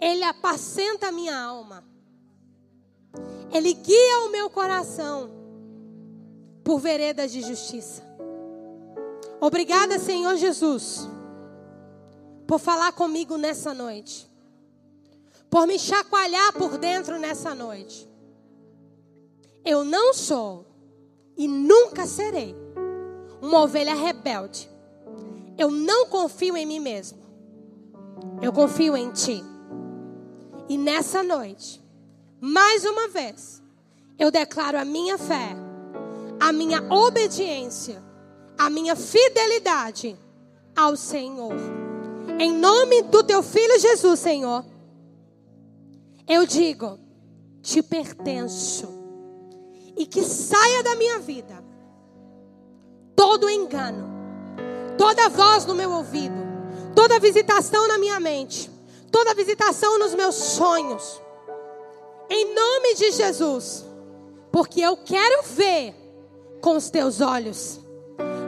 Ele 0.00 0.24
apacenta 0.24 1.08
a 1.08 1.12
minha 1.12 1.38
alma. 1.38 1.84
Ele 3.52 3.72
guia 3.74 4.20
o 4.26 4.30
meu 4.30 4.50
coração 4.50 5.30
por 6.64 6.78
veredas 6.80 7.30
de 7.30 7.42
justiça. 7.42 8.02
Obrigada, 9.40 9.98
Senhor 9.98 10.36
Jesus, 10.36 11.08
por 12.46 12.58
falar 12.58 12.92
comigo 12.92 13.36
nessa 13.36 13.74
noite, 13.74 14.30
por 15.50 15.66
me 15.66 15.78
chacoalhar 15.78 16.52
por 16.54 16.78
dentro 16.78 17.18
nessa 17.18 17.54
noite. 17.54 18.08
Eu 19.64 19.84
não 19.84 20.12
sou 20.14 20.66
e 21.36 21.46
nunca 21.46 22.06
serei 22.06 22.54
uma 23.40 23.62
ovelha 23.62 23.94
rebelde. 23.94 24.70
Eu 25.56 25.70
não 25.70 26.06
confio 26.06 26.56
em 26.56 26.66
mim 26.66 26.80
mesmo. 26.80 27.18
Eu 28.40 28.52
confio 28.52 28.96
em 28.96 29.10
Ti. 29.12 29.44
E 30.68 30.78
nessa 30.78 31.22
noite, 31.22 31.82
mais 32.40 32.84
uma 32.84 33.08
vez, 33.08 33.62
eu 34.18 34.30
declaro 34.30 34.78
a 34.78 34.84
minha 34.84 35.18
fé 35.18 35.64
a 36.44 36.52
minha 36.52 36.82
obediência, 36.92 38.02
a 38.58 38.68
minha 38.68 38.94
fidelidade 38.94 40.14
ao 40.76 40.96
Senhor. 40.96 41.54
Em 42.38 42.52
nome 42.52 43.02
do 43.02 43.22
teu 43.22 43.42
filho 43.42 43.78
Jesus, 43.80 44.20
Senhor, 44.20 44.64
eu 46.28 46.46
digo: 46.46 46.98
te 47.62 47.82
pertenço. 47.82 48.92
E 49.96 50.06
que 50.06 50.22
saia 50.22 50.82
da 50.82 50.96
minha 50.96 51.20
vida 51.20 51.62
todo 53.14 53.48
engano, 53.48 54.10
toda 54.98 55.28
voz 55.28 55.64
no 55.64 55.74
meu 55.74 55.90
ouvido, 55.92 56.34
toda 56.96 57.20
visitação 57.20 57.86
na 57.86 57.96
minha 57.96 58.18
mente, 58.18 58.68
toda 59.14 59.32
visitação 59.32 59.96
nos 59.96 60.12
meus 60.12 60.34
sonhos. 60.34 61.22
Em 62.28 62.52
nome 62.52 62.96
de 62.96 63.12
Jesus, 63.12 63.86
porque 64.50 64.80
eu 64.80 64.96
quero 64.96 65.44
ver 65.44 65.94
com 66.60 66.76
os 66.76 66.90
teus 66.90 67.20
olhos. 67.20 67.78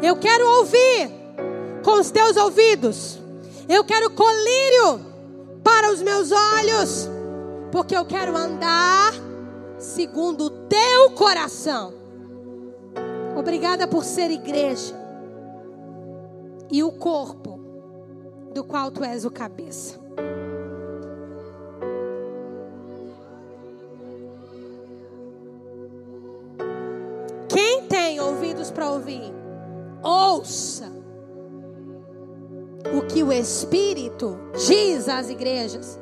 Eu 0.02 0.16
quero 0.16 0.44
ouvir 0.58 1.08
com 1.84 2.00
os 2.00 2.10
teus 2.10 2.36
ouvidos. 2.36 3.16
Eu 3.68 3.84
quero 3.84 4.10
colírio 4.10 5.06
para 5.62 5.92
os 5.92 6.02
meus 6.02 6.32
olhos, 6.32 7.08
porque 7.70 7.96
eu 7.96 8.04
quero 8.04 8.36
andar 8.36 9.12
segundo 9.78 10.46
o 10.46 10.50
teu 10.66 11.12
coração. 11.12 11.94
Obrigada 13.38 13.86
por 13.86 14.04
ser 14.04 14.32
igreja 14.32 14.96
e 16.72 16.82
o 16.82 16.90
corpo 16.90 17.60
do 18.52 18.64
qual 18.64 18.90
tu 18.90 19.04
és 19.04 19.24
o 19.24 19.30
cabeça. 19.30 20.05
Ouvidos 28.66 28.70
para 28.70 28.90
ouvir, 28.90 29.32
ouça 30.02 30.92
o 32.96 33.02
que 33.06 33.22
o 33.22 33.32
Espírito 33.32 34.38
diz 34.66 35.08
às 35.08 35.28
igrejas. 35.28 35.98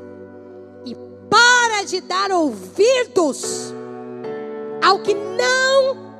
E 0.85 0.95
para 1.29 1.85
de 1.85 2.01
dar 2.01 2.31
ouvidos 2.31 3.73
ao 4.83 4.99
que 5.01 5.15
não 5.15 6.15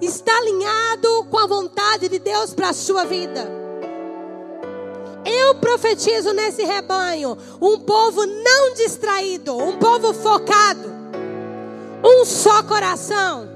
está 0.00 0.36
alinhado 0.36 1.24
com 1.30 1.38
a 1.38 1.46
vontade 1.46 2.08
de 2.08 2.18
Deus 2.18 2.52
para 2.54 2.70
a 2.70 2.74
sua 2.74 3.04
vida. 3.04 3.58
Eu 5.24 5.56
profetizo 5.56 6.32
nesse 6.32 6.64
rebanho 6.64 7.36
um 7.60 7.78
povo 7.80 8.24
não 8.24 8.74
distraído, 8.74 9.56
um 9.56 9.76
povo 9.78 10.12
focado, 10.14 10.88
um 12.02 12.24
só 12.24 12.62
coração, 12.62 13.48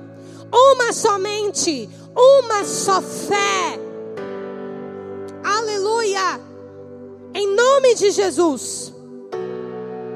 uma 0.52 0.92
somente, 0.92 1.88
uma 2.16 2.64
só 2.64 3.00
fé. 3.00 3.78
Aleluia! 5.44 6.40
Em 7.34 7.54
nome 7.54 7.94
de 7.94 8.10
Jesus, 8.10 8.92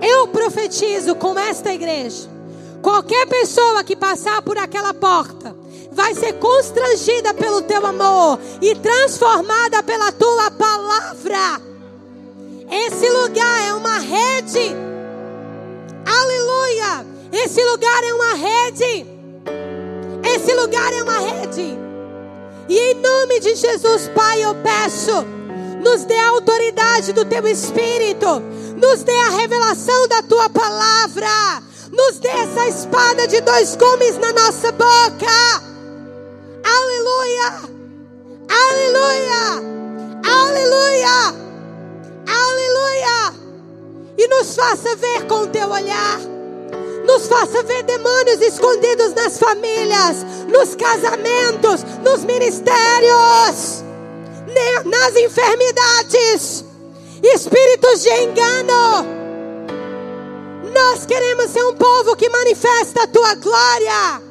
eu 0.02 0.28
profetizo 0.28 1.14
com 1.14 1.38
esta 1.38 1.72
igreja. 1.72 2.28
Qualquer 2.82 3.26
pessoa 3.26 3.82
que 3.82 3.96
passar 3.96 4.42
por 4.42 4.58
aquela 4.58 4.92
porta 4.94 5.56
vai 5.90 6.14
ser 6.14 6.34
constrangida 6.34 7.32
pelo 7.32 7.62
teu 7.62 7.84
amor 7.84 8.38
e 8.60 8.74
transformada 8.74 9.82
pela 9.82 10.12
tua 10.12 10.50
palavra. 10.50 11.60
Esse 12.70 13.08
lugar 13.08 13.68
é 13.68 13.72
uma 13.72 13.98
rede. 13.98 14.76
Aleluia! 16.04 17.06
Esse 17.32 17.64
lugar 17.64 18.04
é 18.04 18.14
uma 18.14 18.34
rede. 18.34 19.06
Esse 20.22 20.54
lugar 20.54 20.92
é 20.92 21.02
uma 21.02 21.18
rede. 21.18 21.85
E 22.68 22.78
em 22.78 22.94
nome 22.94 23.40
de 23.40 23.54
Jesus, 23.54 24.08
Pai, 24.14 24.44
eu 24.44 24.54
peço, 24.56 25.24
nos 25.84 26.04
dê 26.04 26.16
a 26.16 26.30
autoridade 26.30 27.12
do 27.12 27.24
teu 27.24 27.46
espírito, 27.46 28.40
nos 28.76 29.04
dê 29.04 29.14
a 29.14 29.30
revelação 29.30 30.08
da 30.08 30.22
tua 30.22 30.50
palavra, 30.50 31.62
nos 31.92 32.18
dê 32.18 32.28
essa 32.28 32.68
espada 32.68 33.28
de 33.28 33.40
dois 33.40 33.76
gumes 33.76 34.18
na 34.18 34.32
nossa 34.32 34.72
boca. 34.72 35.62
Aleluia! 36.64 37.76
Aleluia! 38.48 39.76
Aleluia! 40.24 41.34
Aleluia! 42.26 43.34
E 44.18 44.28
nos 44.28 44.56
faça 44.56 44.96
ver 44.96 45.26
com 45.28 45.42
o 45.42 45.46
teu 45.46 45.70
olhar. 45.70 46.35
Nos 47.06 47.28
faça 47.28 47.62
ver 47.62 47.82
demônios 47.84 48.40
escondidos 48.40 49.14
nas 49.14 49.38
famílias, 49.38 50.24
nos 50.48 50.74
casamentos, 50.74 51.84
nos 52.02 52.24
ministérios, 52.24 53.84
nas 54.84 55.16
enfermidades, 55.16 56.64
espíritos 57.22 58.02
de 58.02 58.10
engano. 58.10 59.06
Nós 60.74 61.06
queremos 61.06 61.50
ser 61.50 61.64
um 61.64 61.74
povo 61.74 62.16
que 62.16 62.28
manifesta 62.28 63.04
a 63.04 63.06
tua 63.06 63.34
glória 63.36 64.25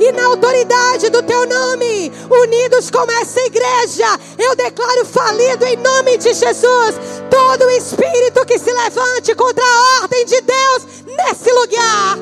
e 0.00 0.12
na 0.12 0.24
autoridade 0.26 1.10
do 1.10 1.22
teu 1.22 1.46
nome, 1.46 2.10
unidos 2.30 2.90
como 2.90 3.12
essa 3.12 3.38
igreja, 3.40 4.06
eu 4.38 4.56
declaro 4.56 5.04
falido 5.04 5.66
em 5.66 5.76
nome 5.76 6.16
de 6.16 6.32
Jesus 6.32 6.94
todo 7.28 7.70
espírito 7.70 8.46
que 8.46 8.58
se 8.58 8.72
levante 8.72 9.34
contra 9.34 9.62
a 9.62 10.02
ordem 10.02 10.24
de 10.24 10.40
Deus 10.40 10.86
nesse 11.06 11.52
lugar. 11.52 12.18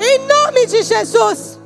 Em 0.00 0.18
nome 0.26 0.66
de 0.66 0.82
Jesus, 0.82 1.58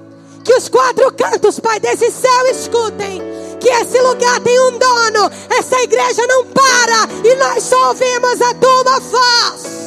que 0.42 0.54
os 0.54 0.68
quatro 0.68 1.12
cantos, 1.12 1.60
Pai, 1.60 1.78
desse 1.78 2.10
céu 2.10 2.46
escutem 2.50 3.22
que 3.60 3.68
esse 3.68 4.00
lugar 4.00 4.40
tem 4.40 4.58
um 4.60 4.78
dono, 4.78 5.30
essa 5.58 5.78
igreja 5.82 6.26
não 6.26 6.46
para 6.46 7.08
e 7.22 7.34
nós 7.34 7.62
só 7.64 7.88
ouvimos 7.88 8.40
a 8.40 8.54
tua 8.54 9.00
voz. 9.00 9.85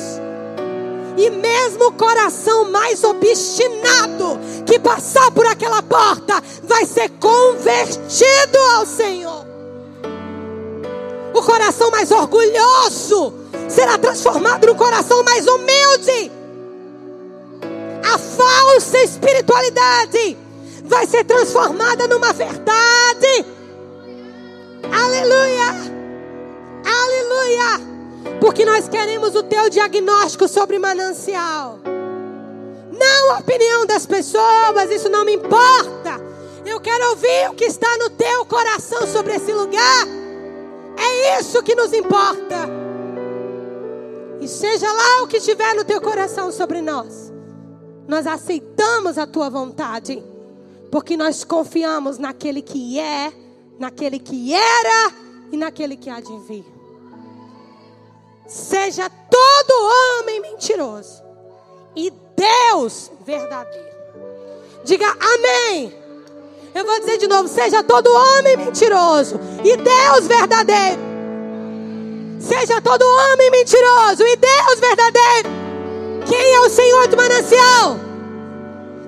E 1.20 1.30
mesmo 1.30 1.88
o 1.88 1.91
coração 1.91 2.72
mais 2.72 3.03
obstinado 3.03 4.39
que 4.65 4.80
passar 4.80 5.30
por 5.32 5.45
aquela 5.45 5.84
porta 5.84 6.41
vai 6.63 6.86
ser 6.86 7.09
convertido 7.20 8.57
ao 8.76 8.86
Senhor. 8.86 9.45
O 11.34 11.43
coração 11.43 11.91
mais 11.91 12.09
orgulhoso 12.09 13.34
será 13.67 13.97
transformado 13.97 14.67
no 14.67 14.76
coração 14.76 15.22
mais 15.24 15.45
humilde. 15.45 16.32
A 18.01 18.17
falsa 18.17 18.99
espiritualidade 18.99 20.38
vai 20.86 21.05
ser 21.05 21.26
transformada 21.26 22.07
numa 22.07 22.32
verdade. 22.32 23.45
Aleluia! 24.89 25.76
Aleluia! 26.86 27.88
Porque 28.39 28.65
nós 28.65 28.88
queremos 28.88 29.36
o 29.36 29.43
teu 29.43 29.70
diagnóstico 29.70 30.47
sobre 30.47 30.80
manancial. 30.80 31.80
Não 32.91 33.36
a 33.36 33.39
opinião 33.39 33.86
das 33.86 34.05
pessoas, 34.05 34.89
isso 34.91 35.09
não 35.09 35.24
me 35.24 35.34
importa. 35.34 36.20
Eu 36.65 36.80
quero 36.80 37.09
ouvir 37.11 37.49
o 37.49 37.55
que 37.55 37.65
está 37.65 37.97
no 37.97 38.09
teu 38.09 38.45
coração 38.45 39.07
sobre 39.07 39.36
esse 39.36 39.51
lugar. 39.53 40.07
É 40.97 41.39
isso 41.39 41.63
que 41.63 41.76
nos 41.76 41.93
importa. 41.93 42.70
E 44.41 44.47
seja 44.47 44.91
lá 44.91 45.24
o 45.24 45.28
que 45.28 45.38
estiver 45.38 45.74
no 45.76 45.84
teu 45.84 46.01
coração 46.01 46.51
sobre 46.51 46.82
nós, 46.82 47.32
nós 48.07 48.26
aceitamos 48.26 49.17
a 49.17 49.28
tua 49.28 49.49
vontade, 49.49 50.24
porque 50.91 51.17
nós 51.17 51.43
confiamos 51.43 52.17
naquele 52.17 52.61
que 52.61 52.99
é, 52.99 53.32
naquele 53.78 54.20
que 54.20 54.53
era 54.53 55.13
e 55.51 55.57
naquele 55.57 55.95
que 55.95 56.09
há 56.09 56.20
de 56.20 56.38
vir. 56.47 56.78
Seja 58.50 59.08
todo 59.30 60.20
homem 60.20 60.41
mentiroso 60.41 61.24
e 61.95 62.12
Deus 62.36 63.12
verdadeiro. 63.24 63.95
Diga 64.84 65.06
amém. 65.06 65.95
Eu 66.74 66.84
vou 66.84 67.00
dizer 67.00 67.20
de 67.20 67.28
novo: 67.28 67.47
seja 67.47 67.84
todo 67.84 68.08
homem 68.12 68.58
mentiroso 68.58 69.39
e 69.64 69.78
Deus 69.78 70.26
verdadeiro. 70.28 71.00
Seja 72.39 72.82
todo 72.82 73.04
homem 73.04 73.52
mentiroso 73.52 74.24
e 74.26 74.36
Deus 74.36 74.80
verdadeiro. 74.80 75.50
Quem 76.26 76.56
é 76.56 76.60
o 76.62 76.70
Senhor 76.72 77.08
do 77.08 77.18
manancial? 77.18 78.00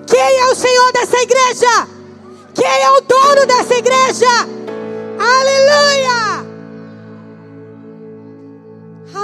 Quem 0.05 0.37
é 0.37 0.45
o 0.51 0.55
Senhor 0.55 0.91
dessa 0.91 1.17
igreja? 1.19 1.87
Quem 2.53 2.83
é 2.83 2.91
o 2.91 3.01
dono 3.01 3.47
dessa 3.47 3.73
igreja? 3.73 4.27
Aleluia! 5.17 6.30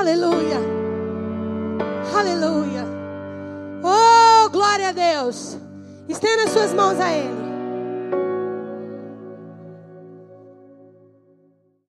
Aleluia. 0.08 0.58
Aleluia. 2.18 2.86
Oh, 3.84 4.50
glória 4.50 4.88
a 4.88 4.92
Deus. 4.94 5.58
Estenda 6.08 6.48
suas 6.48 6.74
mãos 6.74 6.98
a 6.98 7.12
Ele. 7.12 7.47